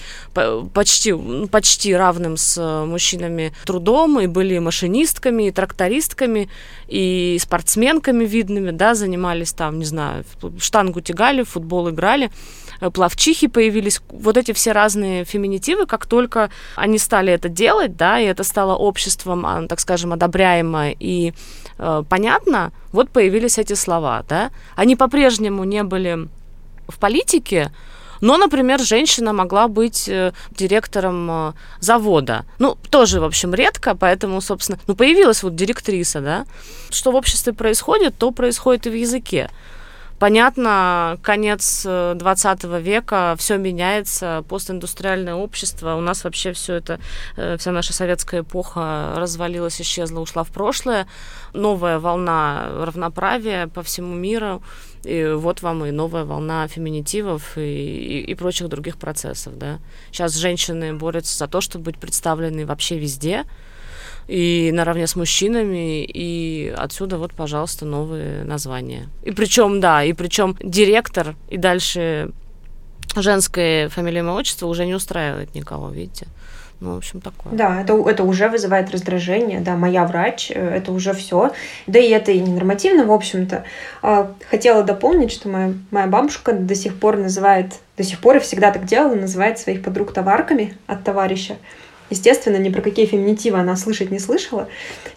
[0.74, 1.14] почти,
[1.52, 6.50] почти равным с мужчинами трудом, и были машинистками, и трактористками,
[6.88, 10.24] и спортсменками видными, да, занимались там, не знаю,
[10.60, 12.32] штангу тягали, в футбол играли.
[12.82, 18.20] Э, плавчихи появились, вот эти все разные феминитивы, как только они стали это делать, да,
[18.20, 21.34] и это стало обществом, а, так скажем, одобряемо и
[21.78, 24.52] э, понятно, вот появились эти слова, да.
[24.76, 26.28] Они по-прежнему не были
[26.88, 27.72] в политике,
[28.22, 32.46] но, например, женщина могла быть э, директором э, завода.
[32.60, 36.46] Ну, тоже, в общем, редко, поэтому, собственно, ну, появилась вот директриса, да.
[36.90, 39.50] Что в обществе происходит, то происходит и в языке.
[40.20, 47.02] Понятно, конец 20 э, века, все меняется, постиндустриальное общество, у нас вообще все это,
[47.36, 51.06] э, вся наша советская эпоха развалилась, исчезла, ушла в прошлое.
[51.52, 54.64] Новая волна равноправия по всему миру,
[55.04, 59.80] и вот вам и новая волна феминитивов и, и, и прочих других процессов, да.
[60.12, 63.44] Сейчас женщины борются за то, чтобы быть представлены вообще везде,
[64.28, 69.10] и наравне с мужчинами, и отсюда вот, пожалуйста, новые названия.
[69.24, 72.32] И причем, да, и причем директор и дальше
[73.16, 76.28] женское фамилия имя отчество уже не устраивает никого, видите.
[76.82, 77.54] Ну, в общем, такое.
[77.54, 81.54] Да, это, это уже вызывает раздражение, да, моя врач, э, это уже все.
[81.88, 83.64] Да и это и не нормативно, в общем-то.
[84.02, 88.40] А, хотела дополнить, что моя, моя бабушка до сих пор называет, до сих пор и
[88.40, 91.56] всегда так делала, называет своих подруг товарками от товарища.
[92.10, 94.68] Естественно, ни про какие феминитивы она слышать не слышала.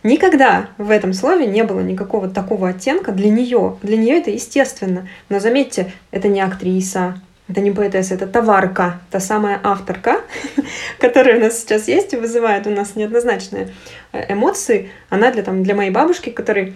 [0.02, 3.76] Никогда в этом слове не было никакого такого оттенка для нее.
[3.82, 5.08] Для нее это естественно.
[5.28, 10.20] Но заметьте, это не актриса, это не поэтесса, это товарка, та самая авторка,
[10.98, 13.74] которая у нас сейчас есть и вызывает у нас неоднозначные
[14.12, 14.90] э, эмоции.
[15.08, 16.74] Она для, там, для моей бабушки, которой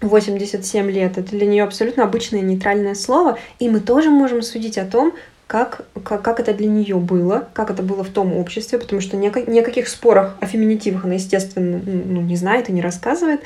[0.00, 4.84] 87 лет, это для нее абсолютно обычное нейтральное слово, и мы тоже можем судить о
[4.84, 5.14] том,
[5.46, 9.16] как, как, как это для нее было, как это было в том обществе, потому что
[9.16, 12.82] ни о, ни о каких спорах о феминитивах она, естественно, ну, не знает и не
[12.82, 13.40] рассказывает.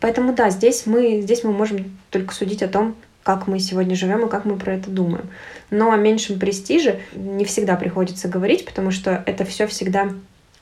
[0.00, 4.24] Поэтому да, здесь мы, здесь мы можем только судить о том, как мы сегодня живем
[4.24, 5.28] и как мы про это думаем.
[5.70, 10.10] Но о меньшем престиже не всегда приходится говорить, потому что это все всегда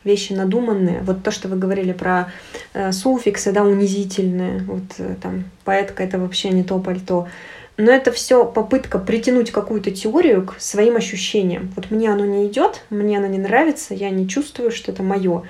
[0.02, 1.00] вещи надуманные.
[1.02, 2.32] Вот то, что вы говорили про
[2.72, 4.60] э, суффиксы, да, унизительные.
[4.60, 7.28] Вот э, там поэтка это вообще не то пальто.
[7.76, 11.72] Но это все попытка притянуть какую-то теорию к своим ощущениям.
[11.74, 15.42] Вот мне оно не идет, мне оно не нравится, я не чувствую, что это мое.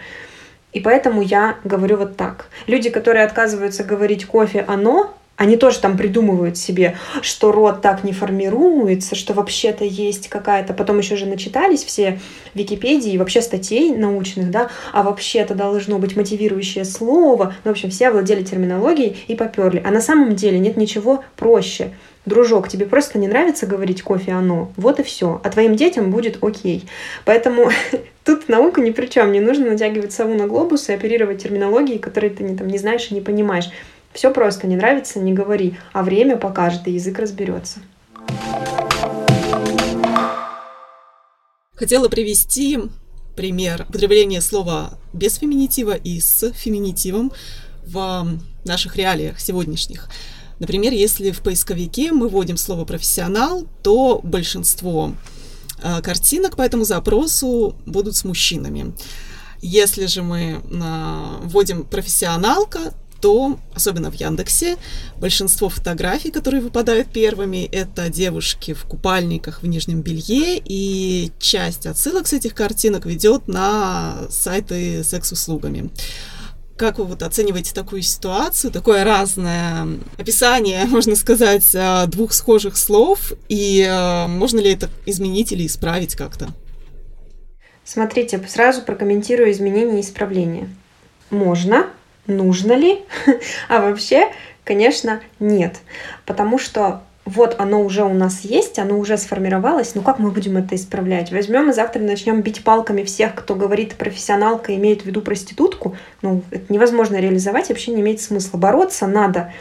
[0.73, 2.47] И поэтому я говорю вот так.
[2.67, 8.13] Люди, которые отказываются говорить кофе оно, они тоже там придумывают себе, что род так не
[8.13, 10.75] формируется, что вообще-то есть какая-то...
[10.75, 12.21] Потом еще же начитались все
[12.55, 17.55] Википедии вообще статей научных, да, а вообще-то должно быть мотивирующее слово.
[17.65, 19.83] Ну, в общем, все овладели терминологией и поперли.
[19.85, 21.93] А на самом деле нет ничего проще.
[22.27, 25.41] Дружок, тебе просто не нравится говорить кофе оно, вот и все.
[25.45, 26.89] А твоим детям будет окей.
[27.27, 27.71] Поэтому
[28.25, 29.33] тут наука ни при чем.
[29.33, 33.09] Не нужно натягивать сову на глобус и оперировать терминологией, которые ты не, там, не знаешь
[33.11, 33.69] и не понимаешь.
[34.15, 37.81] Все просто, не нравится, не говори, а время покажет, и язык разберется.
[41.75, 42.79] Хотела привести
[43.37, 47.33] пример употребления слова без феминитива и с феминитивом
[47.85, 48.27] в
[48.65, 50.09] наших реалиях сегодняшних.
[50.65, 55.13] Например, если в поисковике мы вводим слово «профессионал», то большинство
[55.83, 58.95] э, картинок по этому запросу будут с мужчинами.
[59.61, 64.79] Если же мы э, вводим «профессионалка», то, особенно в Яндексе,
[65.19, 72.27] большинство фотографий, которые выпадают первыми, это девушки в купальниках в нижнем белье, и часть отсылок
[72.27, 75.91] с этих картинок ведет на сайты секс-услугами.
[76.77, 79.87] Как вы вот оцениваете такую ситуацию, такое разное
[80.19, 86.17] описание, можно сказать, а, двух схожих слов, и а, можно ли это изменить или исправить
[86.17, 86.49] как-то?
[87.85, 90.69] Смотрите, сразу прокомментирую изменения и исправления.
[91.31, 91.87] Можно,
[92.27, 93.03] нужно ли?
[93.69, 94.33] а вообще,
[94.65, 95.77] конечно, нет.
[96.25, 100.57] Потому что вот оно уже у нас есть, оно уже сформировалось, но как мы будем
[100.57, 101.33] это исправлять?
[101.33, 105.97] Возьмем и завтра начнем бить палками всех, кто говорит профессионалка, имеет в виду проститутку.
[106.23, 108.59] Ну, это невозможно реализовать, вообще не имеет смысла.
[108.59, 109.53] Бороться надо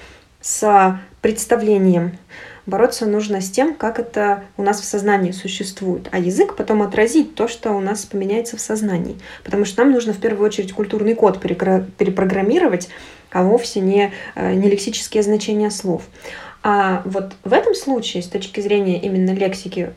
[0.42, 2.18] с представлением
[2.66, 6.08] Бороться нужно с тем, как это у нас в сознании существует.
[6.12, 9.18] А язык потом отразит то, что у нас поменяется в сознании.
[9.44, 12.88] Потому что нам нужно в первую очередь культурный код перепрограммировать,
[13.34, 16.04] а вовсе не, э, не лексические значения слов.
[16.62, 19.92] А вот в этом случае, с точки зрения именно лексики,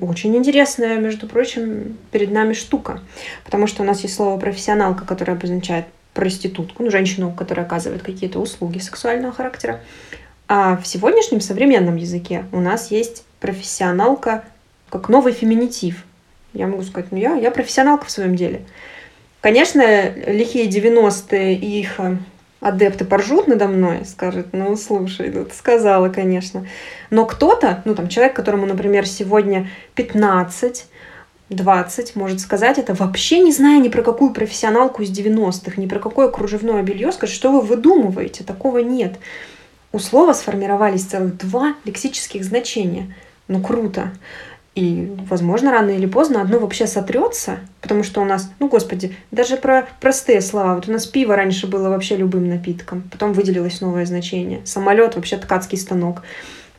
[0.00, 3.00] очень интересная, между прочим, перед нами штука.
[3.44, 8.38] Потому что у нас есть слово профессионалка, которое обозначает проститутку, ну, женщину, которая оказывает какие-то
[8.38, 9.80] услуги сексуального характера.
[10.48, 14.44] А в сегодняшнем современном языке у нас есть профессионалка
[14.90, 16.04] как новый феминитив.
[16.52, 18.62] Я могу сказать, ну я, я профессионалка в своем деле.
[19.40, 22.16] Конечно, лихие 90-е и их э,
[22.60, 26.66] адепты поржут надо мной, скажут, ну слушай, ну ты сказала, конечно.
[27.10, 30.86] Но кто-то, ну там человек, которому, например, сегодня 15,
[31.48, 35.98] 20, может сказать это, вообще не зная ни про какую профессионалку из 90-х, ни про
[35.98, 39.18] какое кружевное белье, скажет, что вы выдумываете, такого нет
[39.92, 43.14] у слова сформировались целых два лексических значения.
[43.48, 44.12] Ну, круто.
[44.76, 49.56] И, возможно, рано или поздно одно вообще сотрется, потому что у нас, ну, господи, даже
[49.56, 50.76] про простые слова.
[50.76, 54.60] Вот у нас пиво раньше было вообще любым напитком, потом выделилось новое значение.
[54.64, 56.22] Самолет вообще ткацкий станок.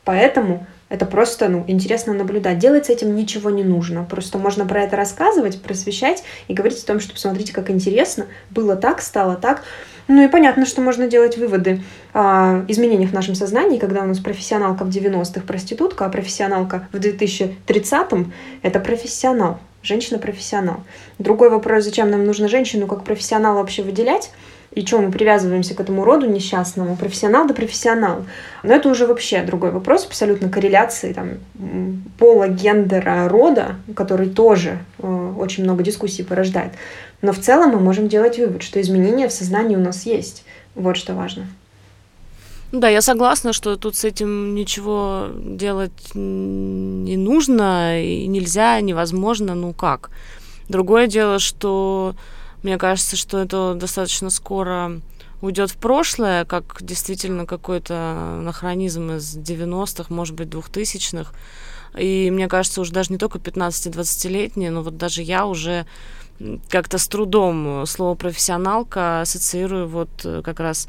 [0.06, 2.60] Поэтому это просто, ну, интересно наблюдать.
[2.60, 4.04] Делать с этим ничего не нужно.
[4.04, 8.26] Просто можно про это рассказывать, просвещать и говорить о том, что посмотрите, как интересно.
[8.50, 9.64] Было так, стало так.
[10.08, 11.82] Ну и понятно, что можно делать выводы
[12.14, 16.98] о изменениях в нашем сознании, когда у нас профессионалка в 90-х проститутка, а профессионалка в
[16.98, 20.84] 2030-м— это профессионал, женщина-профессионал.
[21.20, 24.32] Другой вопрос, зачем нам нужно женщину как профессионал вообще выделять?
[24.74, 28.26] и что мы привязываемся к этому роду несчастному, профессионал да профессионал.
[28.64, 31.30] Но это уже вообще другой вопрос, абсолютно корреляции там,
[32.18, 36.72] пола, гендера, рода, который тоже э, очень много дискуссий порождает.
[37.22, 40.44] Но в целом мы можем делать вывод, что изменения в сознании у нас есть.
[40.76, 41.48] Вот что важно.
[42.72, 49.74] Да, я согласна, что тут с этим ничего делать не нужно, и нельзя, невозможно, ну
[49.74, 50.10] как.
[50.70, 52.16] Другое дело, что
[52.64, 55.02] мне кажется, что это достаточно скоро
[55.42, 61.34] уйдет в прошлое, как действительно какой-то анахронизм из 90-х, может быть, 2000-х.
[61.98, 65.86] И мне кажется, уже даже не только 15-20-летние, но вот даже я уже
[66.70, 70.88] как-то с трудом слово профессионалка ассоциирую вот э, как раз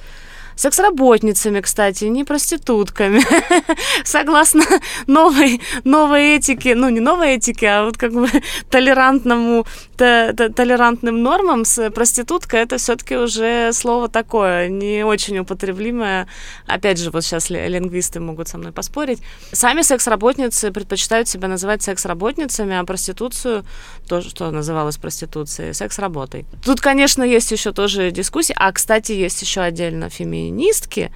[0.57, 3.23] секс-работницами, кстати, не проститутками.
[4.05, 4.65] Согласно
[5.07, 8.29] новой, новой этике, ну не новой этике, а вот как бы
[8.71, 9.67] толерантному,
[10.03, 16.27] толерантным нормам с проституткой это все-таки уже слово такое, не очень употребимое.
[16.67, 19.21] Опять же, вот сейчас лингвисты могут со мной поспорить.
[19.53, 23.65] Сами секс-работницы предпочитают себя называть секс-работницами, а проституцию,
[24.09, 26.47] то, что называлось проституцией, секс-работой.
[26.65, 28.55] Тут, конечно, есть еще тоже дискуссии.
[28.59, 31.13] А, кстати, есть еще отдельно феми феминистки,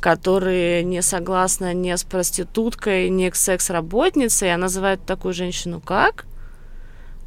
[0.00, 6.26] которые не согласны ни с проституткой, ни с секс-работницей, а называют такую женщину как?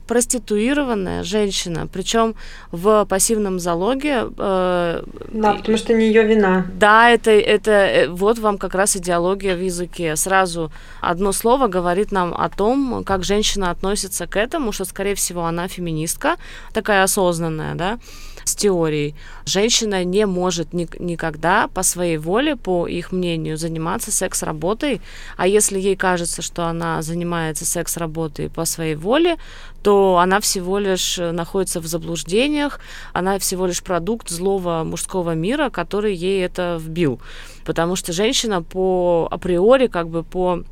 [0.08, 2.36] Проституированная женщина, причем
[2.72, 4.28] в пассивном залоге.
[4.38, 6.66] Э, да, потому что не ее вина.
[6.74, 10.16] Да, это, это э, вот вам как раз идеология в языке.
[10.16, 10.72] Сразу
[11.02, 15.68] одно слово говорит нам о том, как женщина относится к этому, что, скорее всего, она
[15.68, 16.38] феминистка,
[16.74, 18.00] такая осознанная, да,
[18.44, 19.16] с теорией.
[19.46, 25.02] Женщина не может ни, никогда по своей воле, по их мнению, заниматься секс-работой,
[25.38, 29.38] а если ей кажется, что она занимается секс-работой по своей воле,
[29.84, 32.80] то она всего лишь находится в заблуждениях,
[33.14, 37.20] она всего лишь продукт злого мужского мира, который ей это вбил.
[37.66, 40.64] Потому что женщина по априори, как бы по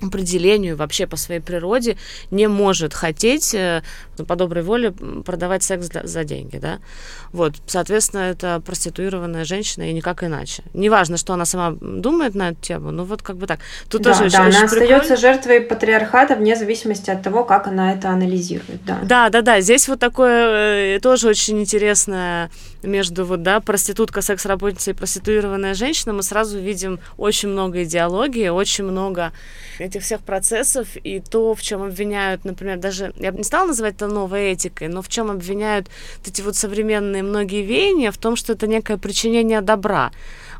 [0.00, 1.96] определению вообще по своей природе
[2.30, 3.82] не может хотеть э,
[4.26, 6.78] по доброй воле продавать секс за деньги, да.
[7.32, 10.62] Вот, соответственно, это проституированная женщина и никак иначе.
[10.72, 13.60] Неважно, что она сама думает на эту тему, ну вот как бы так.
[13.88, 18.10] Тут да, тоже да, она остается жертвой патриархата вне зависимости от того, как она это
[18.10, 19.00] анализирует, да.
[19.02, 19.60] Да, да, да.
[19.60, 22.50] Здесь вот такое э, тоже очень интересное
[22.82, 26.12] между вот, да, проститутка, секс-работница и проституированная женщина.
[26.12, 29.32] Мы сразу видим очень много идеологии, очень много
[29.88, 33.96] этих всех процессов и то, в чем обвиняют, например, даже, я бы не стала называть
[33.96, 35.88] это новой этикой, но в чем обвиняют
[36.26, 40.10] эти вот современные многие веяния, в том, что это некое причинение добра.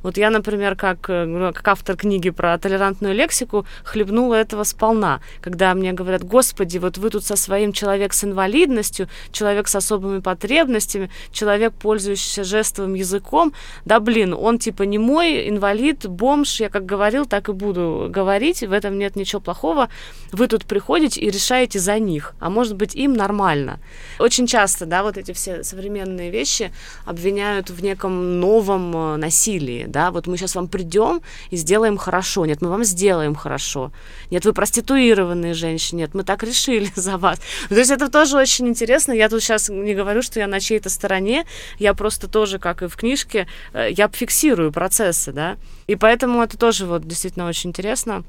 [0.02, 5.74] Вот я, например, как, э, как автор книги про толерантную лексику, хлебнула этого сполна, когда
[5.74, 11.10] мне говорят, господи, вот вы тут со своим человек с инвалидностью, человек с особыми потребностями,
[11.32, 13.52] человек, пользующийся жестовым языком,
[13.84, 18.62] да блин, он типа не мой, инвалид, бомж, я как говорил, так и буду говорить,
[18.62, 19.88] в этом нет ничего плохого,
[20.32, 23.80] вы тут приходите и решаете за них, а может быть им нормально.
[24.18, 26.72] Очень часто, да, вот эти все современные вещи
[27.04, 32.46] обвиняют в неком новом э, насилии, да, вот мы сейчас вам придем и сделаем хорошо,
[32.46, 33.92] нет, мы вам сделаем хорошо,
[34.30, 37.40] нет, вы проституированные женщины, нет, мы так решили за вас.
[37.68, 40.90] То есть это тоже очень интересно, я тут сейчас не говорю, что я на чьей-то
[40.90, 41.44] стороне,
[41.78, 46.58] я просто тоже, как и в книжке, э, я фиксирую процессы, да, и поэтому это
[46.58, 48.24] тоже вот действительно очень интересно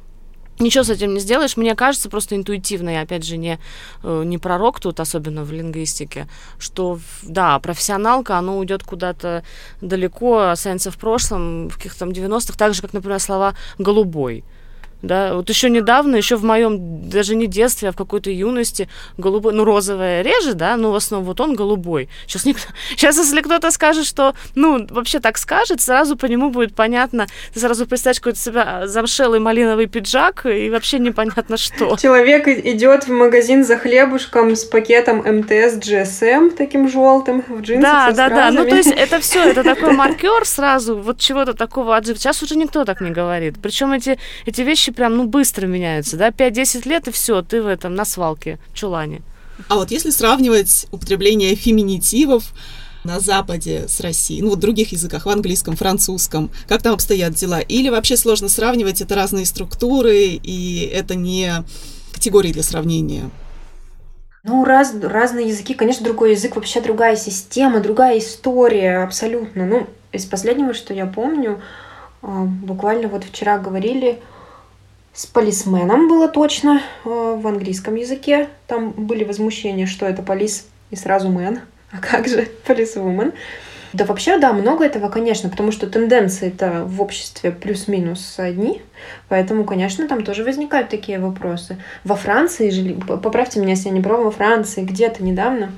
[0.60, 1.57] ничего с этим не сделаешь.
[1.57, 3.60] Мне кажется, просто интуитивно, я опять же не,
[4.03, 9.43] э, не пророк тут, особенно в лингвистике, что, да, профессионалка, оно уйдет куда-то
[9.82, 14.43] далеко, останется в прошлом, в каких-то там 90-х, так же, как, например, слова «голубой».
[15.02, 19.54] Да, вот еще недавно, еще в моем, даже не детстве, а в какой-то юности, голубой,
[19.54, 22.10] ну, розовое реже, да, но в основном вот он голубой.
[22.28, 26.76] Сейчас, никто, сейчас если кто-то скажет, что, ну, вообще так скажет, сразу по нему будет
[26.76, 31.95] понятно, ты сразу представишь какой-то себя замшелый малиновый пиджак, и вообще непонятно что.
[32.02, 38.12] Человек идет в магазин за хлебушком с пакетом МТС GSM, таким желтым, в джинсах Да,
[38.12, 42.00] да, да, ну, то есть это все, это такой маркер сразу, вот чего-то такого.
[42.04, 43.56] Сейчас уже никто так не говорит.
[43.62, 47.62] Причем эти, эти вещи вещи прям, ну, быстро меняются, да, 5-10 лет, и все, ты
[47.62, 49.22] в этом, на свалке, в чулане.
[49.68, 52.54] А вот если сравнивать употребление феминитивов
[53.04, 57.34] на Западе с Россией, ну, вот в других языках, в английском, французском, как там обстоят
[57.34, 57.60] дела?
[57.60, 61.64] Или вообще сложно сравнивать, это разные структуры, и это не
[62.14, 63.30] категории для сравнения?
[64.44, 69.66] Ну, раз, разные языки, конечно, другой язык, вообще другая система, другая история, абсолютно.
[69.66, 71.60] Ну, из последнего, что я помню,
[72.22, 74.20] а, буквально вот вчера говорили
[75.14, 78.47] с полисменом было точно э, в английском языке.
[78.68, 81.62] Там были возмущения, что это полис и сразу мэн.
[81.91, 83.34] А как же полисвумен?
[83.91, 88.84] Да вообще, да, много этого, конечно, потому что тенденции-то в обществе плюс-минус одни,
[89.30, 91.78] поэтому, конечно, там тоже возникают такие вопросы.
[92.03, 95.72] Во Франции поправьте меня, если я не права, во Франции где-то недавно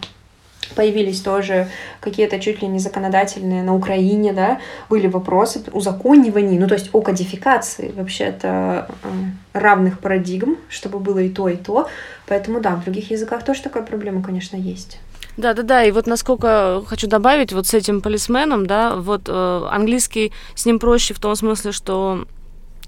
[0.75, 1.67] появились тоже
[1.99, 4.59] какие-то чуть ли не законодательные на Украине, да,
[4.89, 9.07] были вопросы узакониваний, ну то есть о кодификации вообще-то э,
[9.53, 11.87] равных парадигм, чтобы было и то, и то.
[12.27, 14.99] Поэтому да, в других языках тоже такая проблема, конечно, есть.
[15.37, 15.83] Да, да, да.
[15.83, 20.79] И вот насколько хочу добавить, вот с этим полисменом, да, вот э, английский с ним
[20.79, 22.25] проще в том смысле, что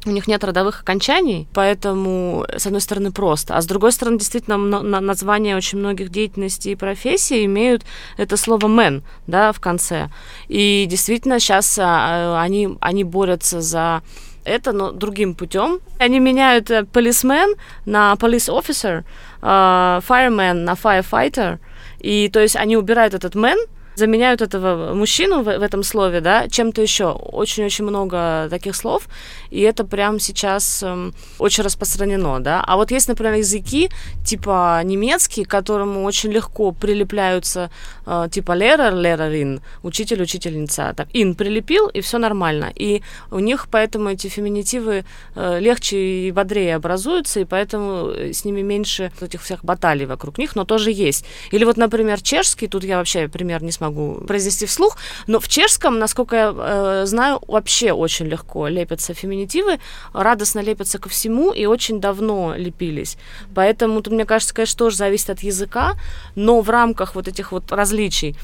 [0.06, 3.56] у них нет родовых окончаний, поэтому, с одной стороны, просто.
[3.56, 7.84] А с другой стороны, действительно, названия очень многих деятельностей и профессий имеют
[8.18, 10.10] это слово «man», да, в конце.
[10.48, 14.02] И действительно, сейчас а, они, они борются за
[14.46, 15.80] это, но другим путем.
[16.00, 19.04] Они меняют policeman на police officer,
[19.42, 21.60] uh, fireman на firefighter,
[22.00, 23.58] и то есть они убирают этот man,
[23.96, 27.12] заменяют этого мужчину в, в этом слове, да, чем-то еще.
[27.12, 29.08] Очень-очень много таких слов,
[29.50, 32.64] и это прям сейчас эм, очень распространено, да.
[32.66, 33.90] А вот есть, например, языки
[34.26, 37.70] типа немецкий, к которому очень легко прилепляются
[38.06, 40.94] э, типа лерер, лерерин, учитель, учительница.
[40.96, 42.72] Так, ин прилепил, и все нормально.
[42.76, 48.62] И у них поэтому эти феминитивы э, легче и бодрее образуются, и поэтому с ними
[48.62, 51.26] меньше этих всех баталий вокруг них, но тоже есть.
[51.52, 56.00] Или вот, например, чешский, тут я вообще пример не смогу произнести вслух, но в чешском,
[56.00, 59.80] насколько я э, знаю, вообще очень легко лепятся феминитивы,
[60.14, 63.18] радостно лепятся ко всему и очень давно лепились.
[63.56, 65.94] Поэтому тут, мне кажется, конечно, тоже зависит от языка,
[66.36, 68.36] но в рамках вот этих вот различий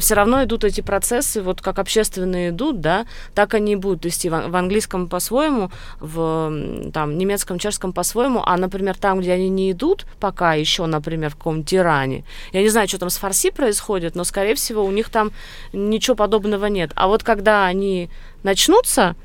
[0.00, 4.28] все равно идут эти процессы, вот как общественные идут, да, так они и будут идти
[4.28, 5.70] в, английском по-своему,
[6.00, 11.30] в там, немецком, чешском по-своему, а, например, там, где они не идут пока еще, например,
[11.30, 14.90] в каком-нибудь Иране, я не знаю, что там с фарси происходит, но, скорее всего, у
[14.90, 15.32] них там
[15.72, 16.92] ничего подобного нет.
[16.94, 18.10] А вот когда они
[18.42, 19.16] начнутся,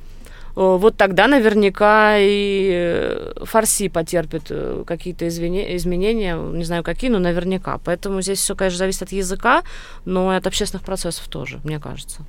[0.55, 7.79] вот тогда наверняка и э, фарси потерпит э, какие-то изменения, не знаю какие, но наверняка.
[7.83, 9.63] Поэтому здесь все, конечно, зависит от языка,
[10.05, 12.25] но и от общественных процессов тоже, мне кажется.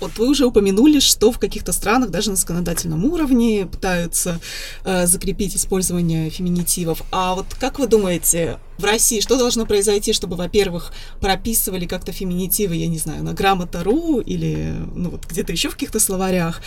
[0.00, 4.40] Вот вы уже упомянули, что в каких-то странах даже на законодательном уровне пытаются
[4.84, 7.02] э, закрепить использование феминитивов.
[7.10, 12.76] А вот как вы думаете, в России что должно произойти, чтобы, во-первых, прописывали как-то феминитивы,
[12.76, 16.62] я не знаю, на грамота.ру или ну, вот где-то еще в каких-то словарях?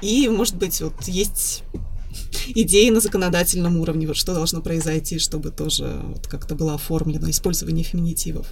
[0.00, 1.64] И, может быть, вот есть
[2.54, 7.84] идеи на законодательном уровне, вот что должно произойти, чтобы тоже вот как-то было оформлено использование
[7.84, 8.46] феминитивов?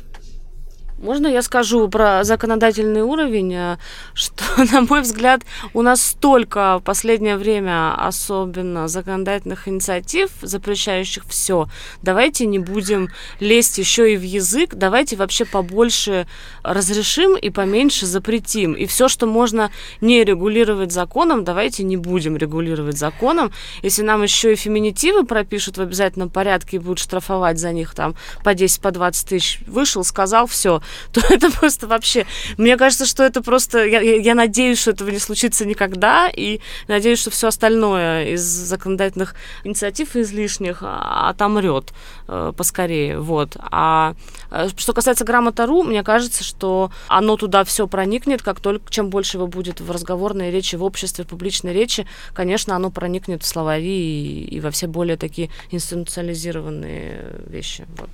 [0.98, 3.76] Можно я скажу про законодательный уровень, э,
[4.14, 5.42] что, на мой взгляд,
[5.72, 11.68] у нас столько в последнее время особенно законодательных инициатив, запрещающих все.
[12.02, 16.26] Давайте не будем лезть еще и в язык, давайте вообще побольше
[16.64, 18.72] разрешим и поменьше запретим.
[18.72, 19.70] И все, что можно
[20.00, 23.52] не регулировать законом, давайте не будем регулировать законом.
[23.82, 28.16] Если нам еще и феминитивы пропишут в обязательном порядке и будут штрафовать за них там
[28.42, 32.26] по 10, по 20 тысяч, вышел, сказал, все, то это просто вообще...
[32.56, 33.84] Мне кажется, что это просто...
[33.84, 39.34] Я, я надеюсь, что этого не случится никогда, и надеюсь, что все остальное из законодательных
[39.64, 41.92] инициатив излишних отомрет
[42.26, 43.18] э, поскорее.
[43.18, 43.56] Вот.
[43.60, 44.14] А
[44.50, 49.36] э, что касается грамота.ру, мне кажется, что оно туда все проникнет, как только чем больше
[49.36, 53.88] его будет в разговорной речи, в обществе, в публичной речи, конечно, оно проникнет в словари
[53.88, 57.86] и, и во все более такие институционализированные вещи.
[57.96, 58.10] Вот.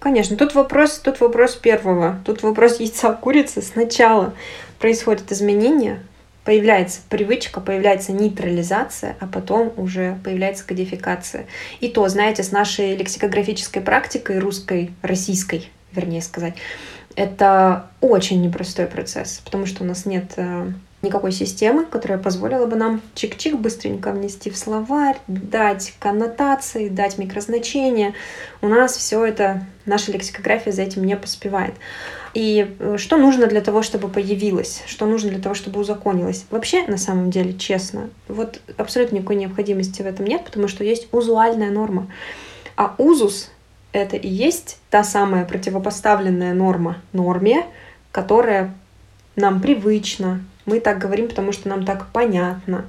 [0.00, 2.18] Конечно, тут вопрос, тут вопрос первого.
[2.24, 3.60] Тут вопрос яйца курицы.
[3.60, 4.32] Сначала
[4.78, 6.02] происходит изменение,
[6.44, 11.46] появляется привычка, появляется нейтрализация, а потом уже появляется кодификация.
[11.80, 16.54] И то, знаете, с нашей лексикографической практикой русской, российской, вернее сказать,
[17.14, 20.72] это очень непростой процесс, потому что у нас нет э,
[21.02, 28.14] никакой системы, которая позволила бы нам чик-чик быстренько внести в словарь, дать коннотации, дать микрозначения.
[28.60, 31.74] У нас все это, наша лексикография за этим не поспевает.
[32.34, 34.82] И э, что нужно для того, чтобы появилось?
[34.86, 36.44] Что нужно для того, чтобы узаконилось?
[36.50, 41.08] Вообще, на самом деле, честно, вот абсолютно никакой необходимости в этом нет, потому что есть
[41.12, 42.08] узуальная норма.
[42.76, 43.50] А узус—
[43.92, 47.64] это и есть та самая противопоставленная норма норме,
[48.12, 48.74] которая
[49.34, 52.84] нам привычна, мы так говорим, потому что нам так понятно.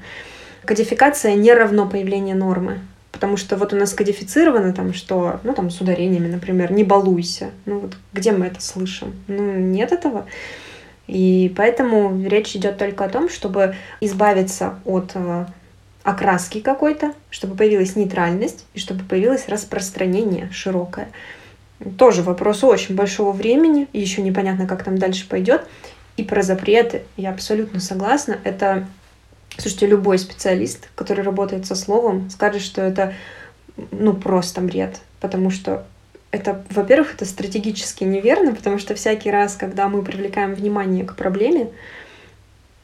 [0.65, 2.79] Кодификация не равно появлению нормы.
[3.11, 7.51] Потому что вот у нас кодифицировано там, что, ну там с ударениями, например, не балуйся.
[7.65, 9.13] Ну вот где мы это слышим?
[9.27, 10.25] Ну нет этого.
[11.07, 15.45] И поэтому речь идет только о том, чтобы избавиться от э,
[16.03, 21.09] окраски какой-то, чтобы появилась нейтральность и чтобы появилось распространение широкое.
[21.97, 25.67] тоже вопрос очень большого времени, и еще непонятно, как там дальше пойдет.
[26.21, 28.37] И про запреты я абсолютно согласна.
[28.43, 28.85] Это,
[29.57, 33.15] слушайте, любой специалист, который работает со словом, скажет, что это
[33.89, 35.83] ну просто бред, потому что
[36.29, 41.71] это, во-первых, это стратегически неверно, потому что всякий раз, когда мы привлекаем внимание к проблеме,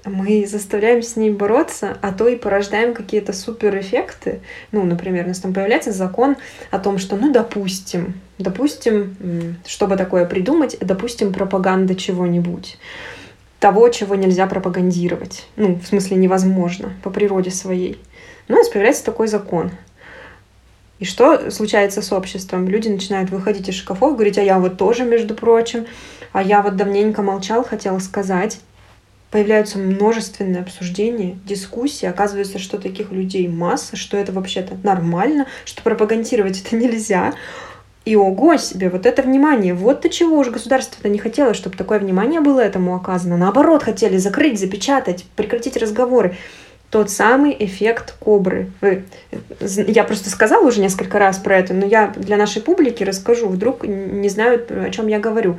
[0.04, 4.40] мы заставляем с ней бороться, а то и порождаем какие-то суперэффекты.
[4.72, 6.38] Ну, например, у нас там появляется закон
[6.72, 12.80] о том, что, ну, допустим, допустим, чтобы такое придумать, допустим, пропаганда чего-нибудь
[13.60, 15.48] того, чего нельзя пропагандировать.
[15.56, 18.00] Ну, в смысле, невозможно по природе своей.
[18.48, 19.72] Ну, у нас появляется такой закон.
[21.00, 22.68] И что случается с обществом?
[22.68, 25.86] Люди начинают выходить из шкафов, говорить, а я вот тоже, между прочим,
[26.34, 28.60] а я вот давненько молчал, хотел сказать
[29.32, 32.06] появляются множественные обсуждения, дискуссии.
[32.06, 37.34] Оказывается, что таких людей масса, что это вообще-то нормально, что пропагандировать это нельзя.
[38.08, 42.00] И ого себе, вот это внимание, вот до чего уж государство-то не хотело, чтобы такое
[42.00, 43.36] внимание было этому оказано.
[43.36, 46.38] Наоборот, хотели закрыть, запечатать, прекратить разговоры.
[46.90, 48.72] Тот самый эффект кобры.
[48.80, 49.04] Вы,
[49.60, 53.86] я просто сказала уже несколько раз про это, но я для нашей публики расскажу, вдруг
[53.86, 55.58] не знают, о чем я говорю.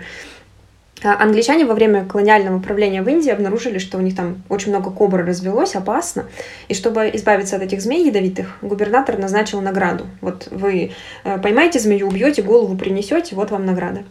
[1.03, 4.91] А англичане во время колониального правления в Индии обнаружили, что у них там очень много
[4.91, 6.27] кобр развелось, опасно.
[6.67, 10.07] И чтобы избавиться от этих змей ядовитых, губернатор назначил награду.
[10.21, 10.93] Вот вы
[11.25, 14.03] э, поймаете змею, убьете, голову принесете, вот вам награда.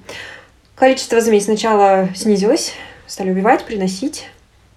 [0.75, 2.73] Количество змей сначала снизилось,
[3.05, 4.29] стали убивать, приносить.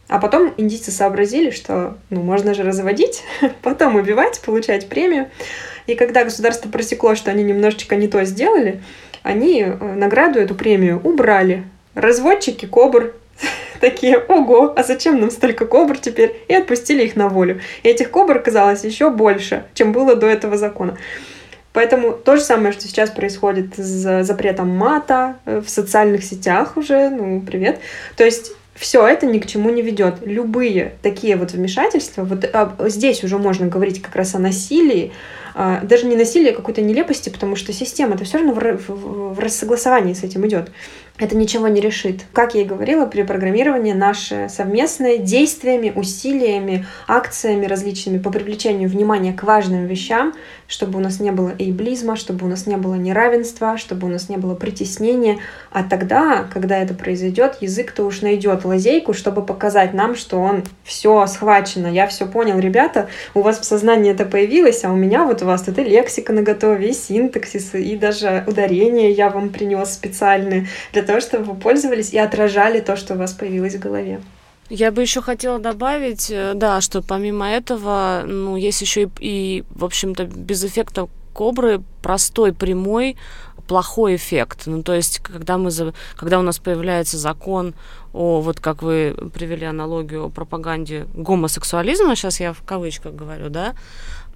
[0.09, 3.23] А потом индийцы сообразили, что ну, можно же разводить,
[3.63, 5.29] потом убивать, получать премию.
[5.87, 8.83] И когда государство просекло, что они немножечко не то сделали,
[9.23, 11.63] они э, награду эту премию убрали
[12.01, 13.14] Разводчики кобр
[13.80, 16.34] такие, ого, а зачем нам столько кобр теперь?
[16.48, 17.61] И отпустили их на волю.
[17.82, 20.96] И этих кобр оказалось еще больше, чем было до этого закона.
[21.72, 27.11] Поэтому то же самое, что сейчас происходит с запретом мата э, в социальных сетях уже,
[27.11, 27.78] ну, привет.
[28.16, 30.16] То есть все это ни к чему не ведет.
[30.24, 35.12] Любые такие вот вмешательства, вот а, здесь уже можно говорить как раз о насилии,
[35.55, 39.34] а, даже не насилие, а какой-то нелепости, потому что система это все равно в, в,
[39.34, 40.70] в рассогласовании с этим идет
[41.21, 42.25] это ничего не решит.
[42.33, 49.35] Как я и говорила, при программировании наше совместное действиями, усилиями, акциями различными по привлечению внимания
[49.35, 50.33] к важным вещам,
[50.66, 54.29] чтобы у нас не было эйблизма, чтобы у нас не было неравенства, чтобы у нас
[54.29, 55.39] не было притеснения.
[55.71, 61.27] А тогда, когда это произойдет, язык-то уж найдет лазейку, чтобы показать нам, что он все
[61.27, 61.89] схвачено.
[61.89, 65.47] Я все понял, ребята, у вас в сознании это появилось, а у меня вот у
[65.47, 71.03] вас это лексика на готове, и синтаксис, и даже ударение я вам принес специальные для
[71.11, 74.21] того, чтобы вы пользовались и отражали то, что у вас появилось в голове.
[74.69, 79.65] Я бы еще хотела добавить, э, да, что помимо этого, ну, есть еще и, и
[79.71, 83.17] в общем-то, без эффекта кобры простой, прямой,
[83.67, 84.63] плохой эффект.
[84.67, 85.71] Ну, то есть, когда, мы,
[86.17, 87.75] когда у нас появляется закон
[88.13, 93.75] о, вот как вы привели аналогию о пропаганде гомосексуализма, сейчас я в кавычках говорю, да,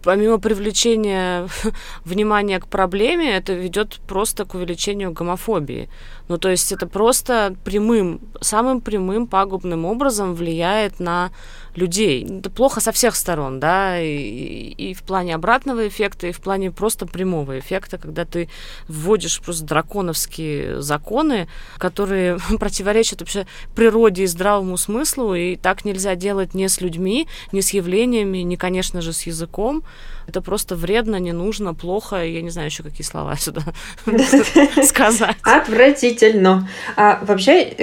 [0.04, 1.48] помимо привлечения
[2.04, 5.88] внимания к проблеме, это ведет просто к увеличению гомофобии.
[6.28, 11.30] Ну, то есть это просто прямым, самым прямым пагубным образом влияет на
[11.76, 12.26] людей.
[12.38, 16.70] Это плохо со всех сторон, да, и, и в плане обратного эффекта, и в плане
[16.70, 18.48] просто прямого эффекта, когда ты
[18.88, 21.48] вводишь просто драконовские законы,
[21.78, 27.60] которые противоречат вообще природе и здравому смыслу, и так нельзя делать ни с людьми, ни
[27.60, 29.82] с явлениями, ни, конечно же, с языком.
[30.26, 33.62] Это просто вредно, не нужно, плохо, я не знаю еще какие слова сюда
[34.84, 35.36] сказать.
[35.42, 36.68] Отвратительно.
[36.96, 37.74] А вообще,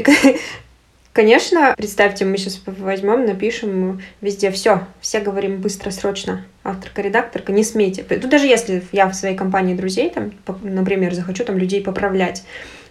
[1.13, 6.45] Конечно, представьте, мы сейчас возьмем, напишем везде все, все говорим быстро, срочно.
[6.63, 8.03] Авторка, редакторка, не смейте.
[8.03, 10.31] Тут даже если я в своей компании друзей, там,
[10.63, 12.43] например, захочу там людей поправлять,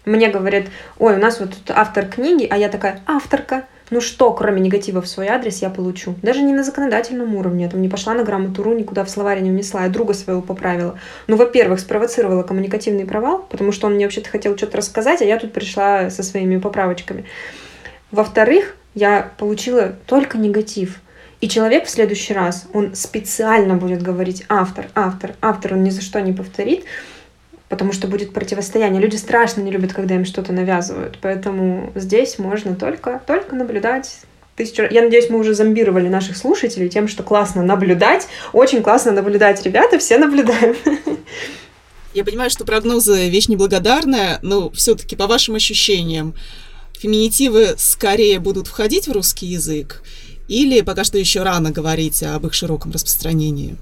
[0.04, 0.66] мне говорят,
[0.98, 5.00] ой, у нас вот тут автор книги, а я такая, авторка, ну что, кроме негатива
[5.00, 6.14] в свой адрес, я получу?
[6.22, 7.64] Даже не на законодательном уровне.
[7.64, 10.98] Я там не пошла на грамоту.ру, никуда в словаре не внесла, я друга своего поправила.
[11.26, 15.38] Ну, во-первых, спровоцировала коммуникативный провал, потому что он мне вообще-то хотел что-то рассказать, а я
[15.38, 17.24] тут пришла со своими поправочками.
[18.10, 21.00] Во-вторых, я получила только негатив.
[21.40, 26.02] И человек в следующий раз, он специально будет говорить автор, автор, автор, он ни за
[26.02, 26.84] что не повторит,
[27.68, 29.00] потому что будет противостояние.
[29.00, 31.18] Люди страшно не любят, когда им что-то навязывают.
[31.22, 34.18] Поэтому здесь можно только, только наблюдать,
[34.58, 38.28] Я надеюсь, мы уже зомбировали наших слушателей тем, что классно наблюдать.
[38.52, 40.76] Очень классно наблюдать, ребята, все наблюдаем.
[42.12, 46.34] Я понимаю, что прогнозы вещь неблагодарная, но все-таки по вашим ощущениям,
[47.00, 50.02] феминитивы скорее будут входить в русский язык,
[50.48, 53.76] или пока что еще рано говорить об их широком распространении?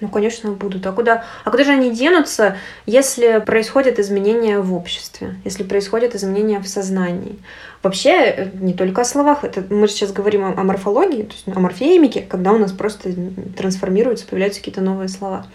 [0.00, 0.86] Ну, конечно, будут.
[0.86, 6.60] А куда, а куда же они денутся, если происходят изменения в обществе, если происходят изменения
[6.60, 7.38] в сознании?
[7.82, 11.48] Вообще, э, не только о словах, это мы сейчас говорим о, о морфологии, то есть
[11.48, 13.10] о морфемике, когда у нас просто
[13.56, 15.46] трансформируются, появляются какие-то новые слова.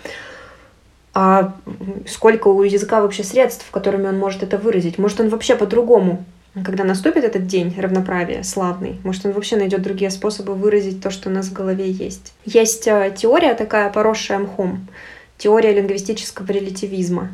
[1.14, 1.56] А
[2.08, 4.98] сколько у языка вообще средств, которыми он может это выразить?
[4.98, 6.24] Может, он вообще по-другому
[6.66, 11.30] когда наступит этот день равноправия славный, может, он вообще найдет другие способы выразить то, что
[11.30, 12.34] у нас в голове есть.
[12.44, 14.86] Есть э, теория такая, поросшая мхом,
[15.38, 17.30] теория лингвистического релятивизма.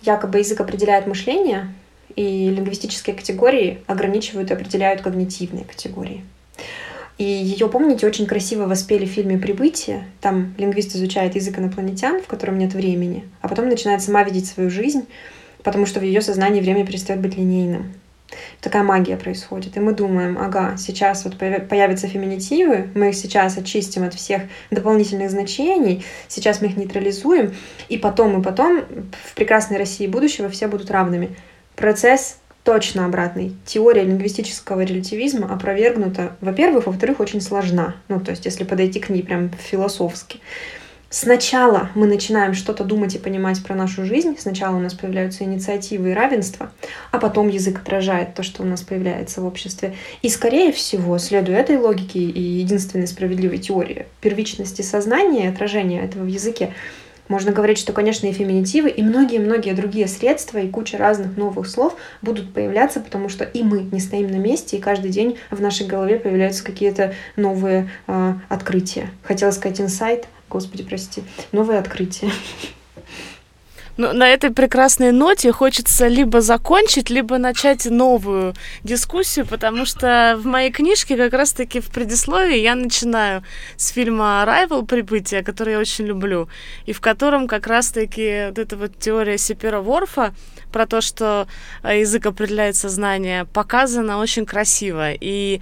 [0.00, 1.74] Якобы язык определяет мышление,
[2.16, 6.24] и лингвистические категории ограничивают и определяют когнитивные категории.
[7.20, 10.06] И ее, помните, очень красиво воспели в фильме «Прибытие».
[10.22, 14.70] Там лингвист изучает язык инопланетян, в котором нет времени, а потом начинает сама видеть свою
[14.70, 15.06] жизнь,
[15.62, 17.92] потому что в ее сознании время перестает быть линейным
[18.62, 19.76] такая магия происходит.
[19.76, 25.30] И мы думаем, ага, сейчас вот появятся феминитивы, мы их сейчас очистим от всех дополнительных
[25.30, 27.54] значений, сейчас мы их нейтрализуем,
[27.90, 28.84] и потом, и потом
[29.24, 31.36] в прекрасной России будущего все будут равными.
[31.76, 32.38] Процесс
[32.70, 33.56] точно обратный.
[33.66, 37.96] Теория лингвистического релятивизма опровергнута, во-первых, во-вторых, очень сложна.
[38.06, 40.38] Ну, то есть, если подойти к ней прям философски.
[41.08, 46.10] Сначала мы начинаем что-то думать и понимать про нашу жизнь, сначала у нас появляются инициативы
[46.10, 46.70] и равенство,
[47.10, 49.96] а потом язык отражает то, что у нас появляется в обществе.
[50.22, 56.22] И, скорее всего, следуя этой логике и единственной справедливой теории первичности сознания и отражения этого
[56.22, 56.72] в языке,
[57.30, 61.96] можно говорить, что, конечно, и феминитивы, и многие-многие другие средства, и куча разных новых слов
[62.22, 65.86] будут появляться, потому что и мы не стоим на месте, и каждый день в нашей
[65.86, 69.10] голове появляются какие-то новые э, открытия.
[69.22, 71.22] Хотела сказать инсайт, Господи, прости.
[71.52, 72.32] Новое открытие.
[74.00, 80.46] Ну, на этой прекрасной ноте хочется либо закончить, либо начать новую дискуссию, потому что в
[80.46, 83.42] моей книжке как раз-таки в предисловии я начинаю
[83.76, 84.86] с фильма «Arrival.
[84.86, 86.48] Прибытие», который я очень люблю,
[86.86, 90.32] и в котором как раз-таки вот эта вот теория Сипера Ворфа
[90.72, 91.46] про то, что
[91.82, 95.12] э, язык определяет сознание, показана очень красиво.
[95.12, 95.60] И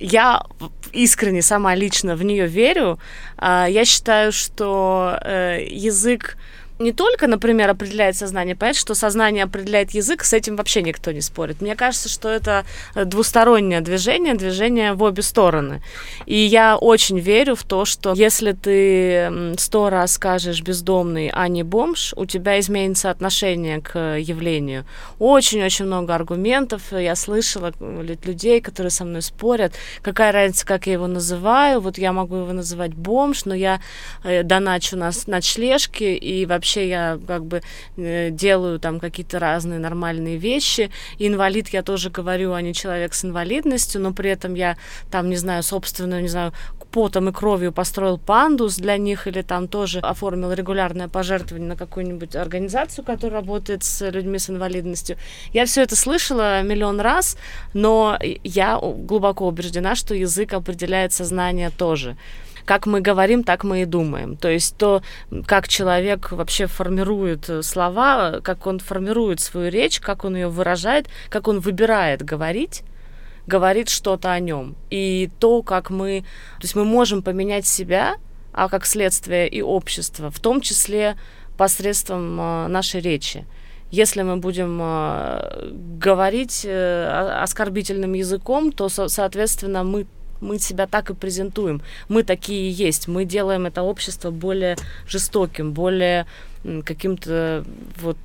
[0.00, 0.46] я
[0.92, 2.98] искренне сама лично в нее верю.
[3.36, 6.38] А, я считаю, что э, язык
[6.84, 11.22] не только, например, определяет сознание, понятно, что сознание определяет язык, с этим вообще никто не
[11.22, 11.62] спорит.
[11.62, 15.82] Мне кажется, что это двустороннее движение, движение в обе стороны.
[16.26, 21.62] И я очень верю в то, что если ты сто раз скажешь бездомный, а не
[21.62, 24.84] бомж, у тебя изменится отношение к явлению.
[25.18, 26.82] Очень-очень много аргументов.
[26.92, 29.72] Я слышала людей, которые со мной спорят,
[30.02, 31.80] какая разница, как я его называю.
[31.80, 33.80] Вот я могу его называть бомж, но я
[34.22, 37.62] э, доначу на ночлежки и вообще вообще я как бы
[37.96, 40.90] э, делаю там какие-то разные нормальные вещи.
[41.18, 44.76] инвалид я тоже говорю, а не человек с инвалидностью, но при этом я
[45.10, 46.52] там, не знаю, собственную, не знаю,
[46.90, 52.36] потом и кровью построил пандус для них или там тоже оформил регулярное пожертвование на какую-нибудь
[52.36, 55.16] организацию, которая работает с людьми с инвалидностью.
[55.52, 57.36] Я все это слышала миллион раз,
[57.74, 62.16] но я глубоко убеждена, что язык определяет сознание тоже
[62.64, 64.36] как мы говорим, так мы и думаем.
[64.36, 65.02] То есть то,
[65.46, 71.08] как человек вообще формирует э, слова, как он формирует свою речь, как он ее выражает,
[71.28, 72.82] как он выбирает говорить,
[73.46, 74.76] говорит что-то о нем.
[74.90, 76.24] И то, как мы...
[76.58, 78.16] То есть мы можем поменять себя,
[78.52, 81.16] а как следствие и общество, в том числе
[81.56, 83.46] посредством э, нашей речи.
[83.90, 90.06] Если мы будем э, говорить оскорбительным языком, то, со- соответственно, мы
[90.40, 91.82] мы себя так и презентуем.
[92.08, 93.08] Мы такие есть.
[93.08, 94.76] Мы делаем это общество более
[95.06, 96.26] жестоким, более
[96.84, 97.64] каким-то
[98.00, 98.18] вот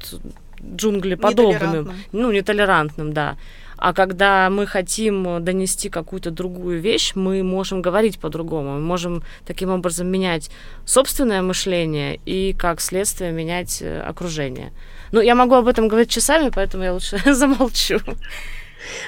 [0.62, 1.93] джунглеподобным.
[2.12, 3.38] Ну, нетолерантным, да.
[3.80, 8.74] А когда мы хотим донести какую-то другую вещь, мы можем говорить по-другому.
[8.74, 10.51] Мы можем таким образом менять
[10.86, 14.74] собственное мышление и, как следствие, менять э, окружение.
[15.14, 17.99] Ну, я могу об этом говорить часами, поэтому я лучше замолчу.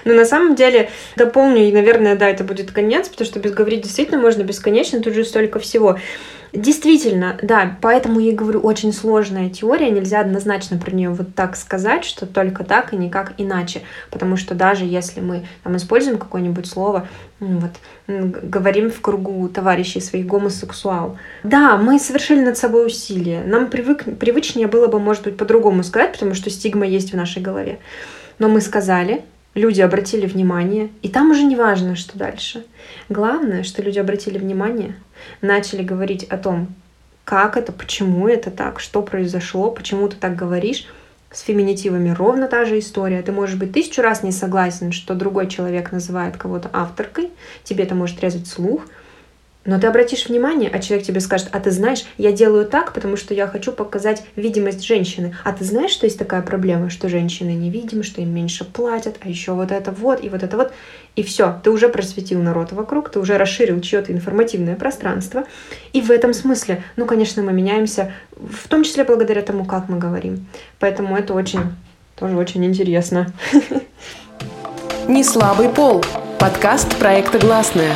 [0.06, 3.82] Но на самом деле, дополню, и, наверное, да, это будет конец, потому что без говорить
[3.82, 5.98] действительно можно бесконечно, тут же столько всего.
[6.54, 12.04] Действительно, да, поэтому я говорю, очень сложная теория, нельзя однозначно про нее вот так сказать,
[12.04, 17.08] что только так и никак иначе, потому что даже если мы там используем какое-нибудь слово,
[17.40, 17.72] вот,
[18.08, 24.68] говорим в кругу товарищей своих гомосексуал, да, мы совершили над собой усилия, нам привык, привычнее
[24.68, 27.80] было бы, может быть, по-другому сказать, потому что стигма есть в нашей голове,
[28.40, 29.24] но мы сказали,
[29.54, 32.66] люди обратили внимание, и там уже не важно, что дальше.
[33.10, 34.96] Главное, что люди обратили внимание,
[35.42, 36.68] начали говорить о том,
[37.26, 40.88] как это, почему это так, что произошло, почему ты так говоришь.
[41.32, 43.22] С феминитивами ровно та же история.
[43.22, 47.30] Ты можешь быть тысячу раз не согласен, что другой человек называет кого-то авторкой,
[47.64, 48.82] тебе это может резать слух,
[49.64, 53.16] Но ты обратишь внимание, а человек тебе скажет, а ты знаешь, я делаю так, потому
[53.16, 55.36] что я хочу показать видимость женщины.
[55.44, 59.30] А ты знаешь, что есть такая проблема, что женщины невидимы, что им меньше платят, а
[59.30, 60.74] еще вот это вот и вот это вот.
[61.16, 65.44] И все, ты уже просветил народ вокруг, ты уже расширил чье-то информативное пространство.
[65.94, 70.00] И в этом смысле, ну, конечно, мы меняемся, в том числе благодаря тому, как мы
[70.00, 70.48] говорим.
[70.80, 71.62] Поэтому это очень,
[72.16, 73.32] тоже очень интересно.
[75.08, 76.04] Не слабый пол.
[76.40, 77.96] Подкаст проекта «Гласная».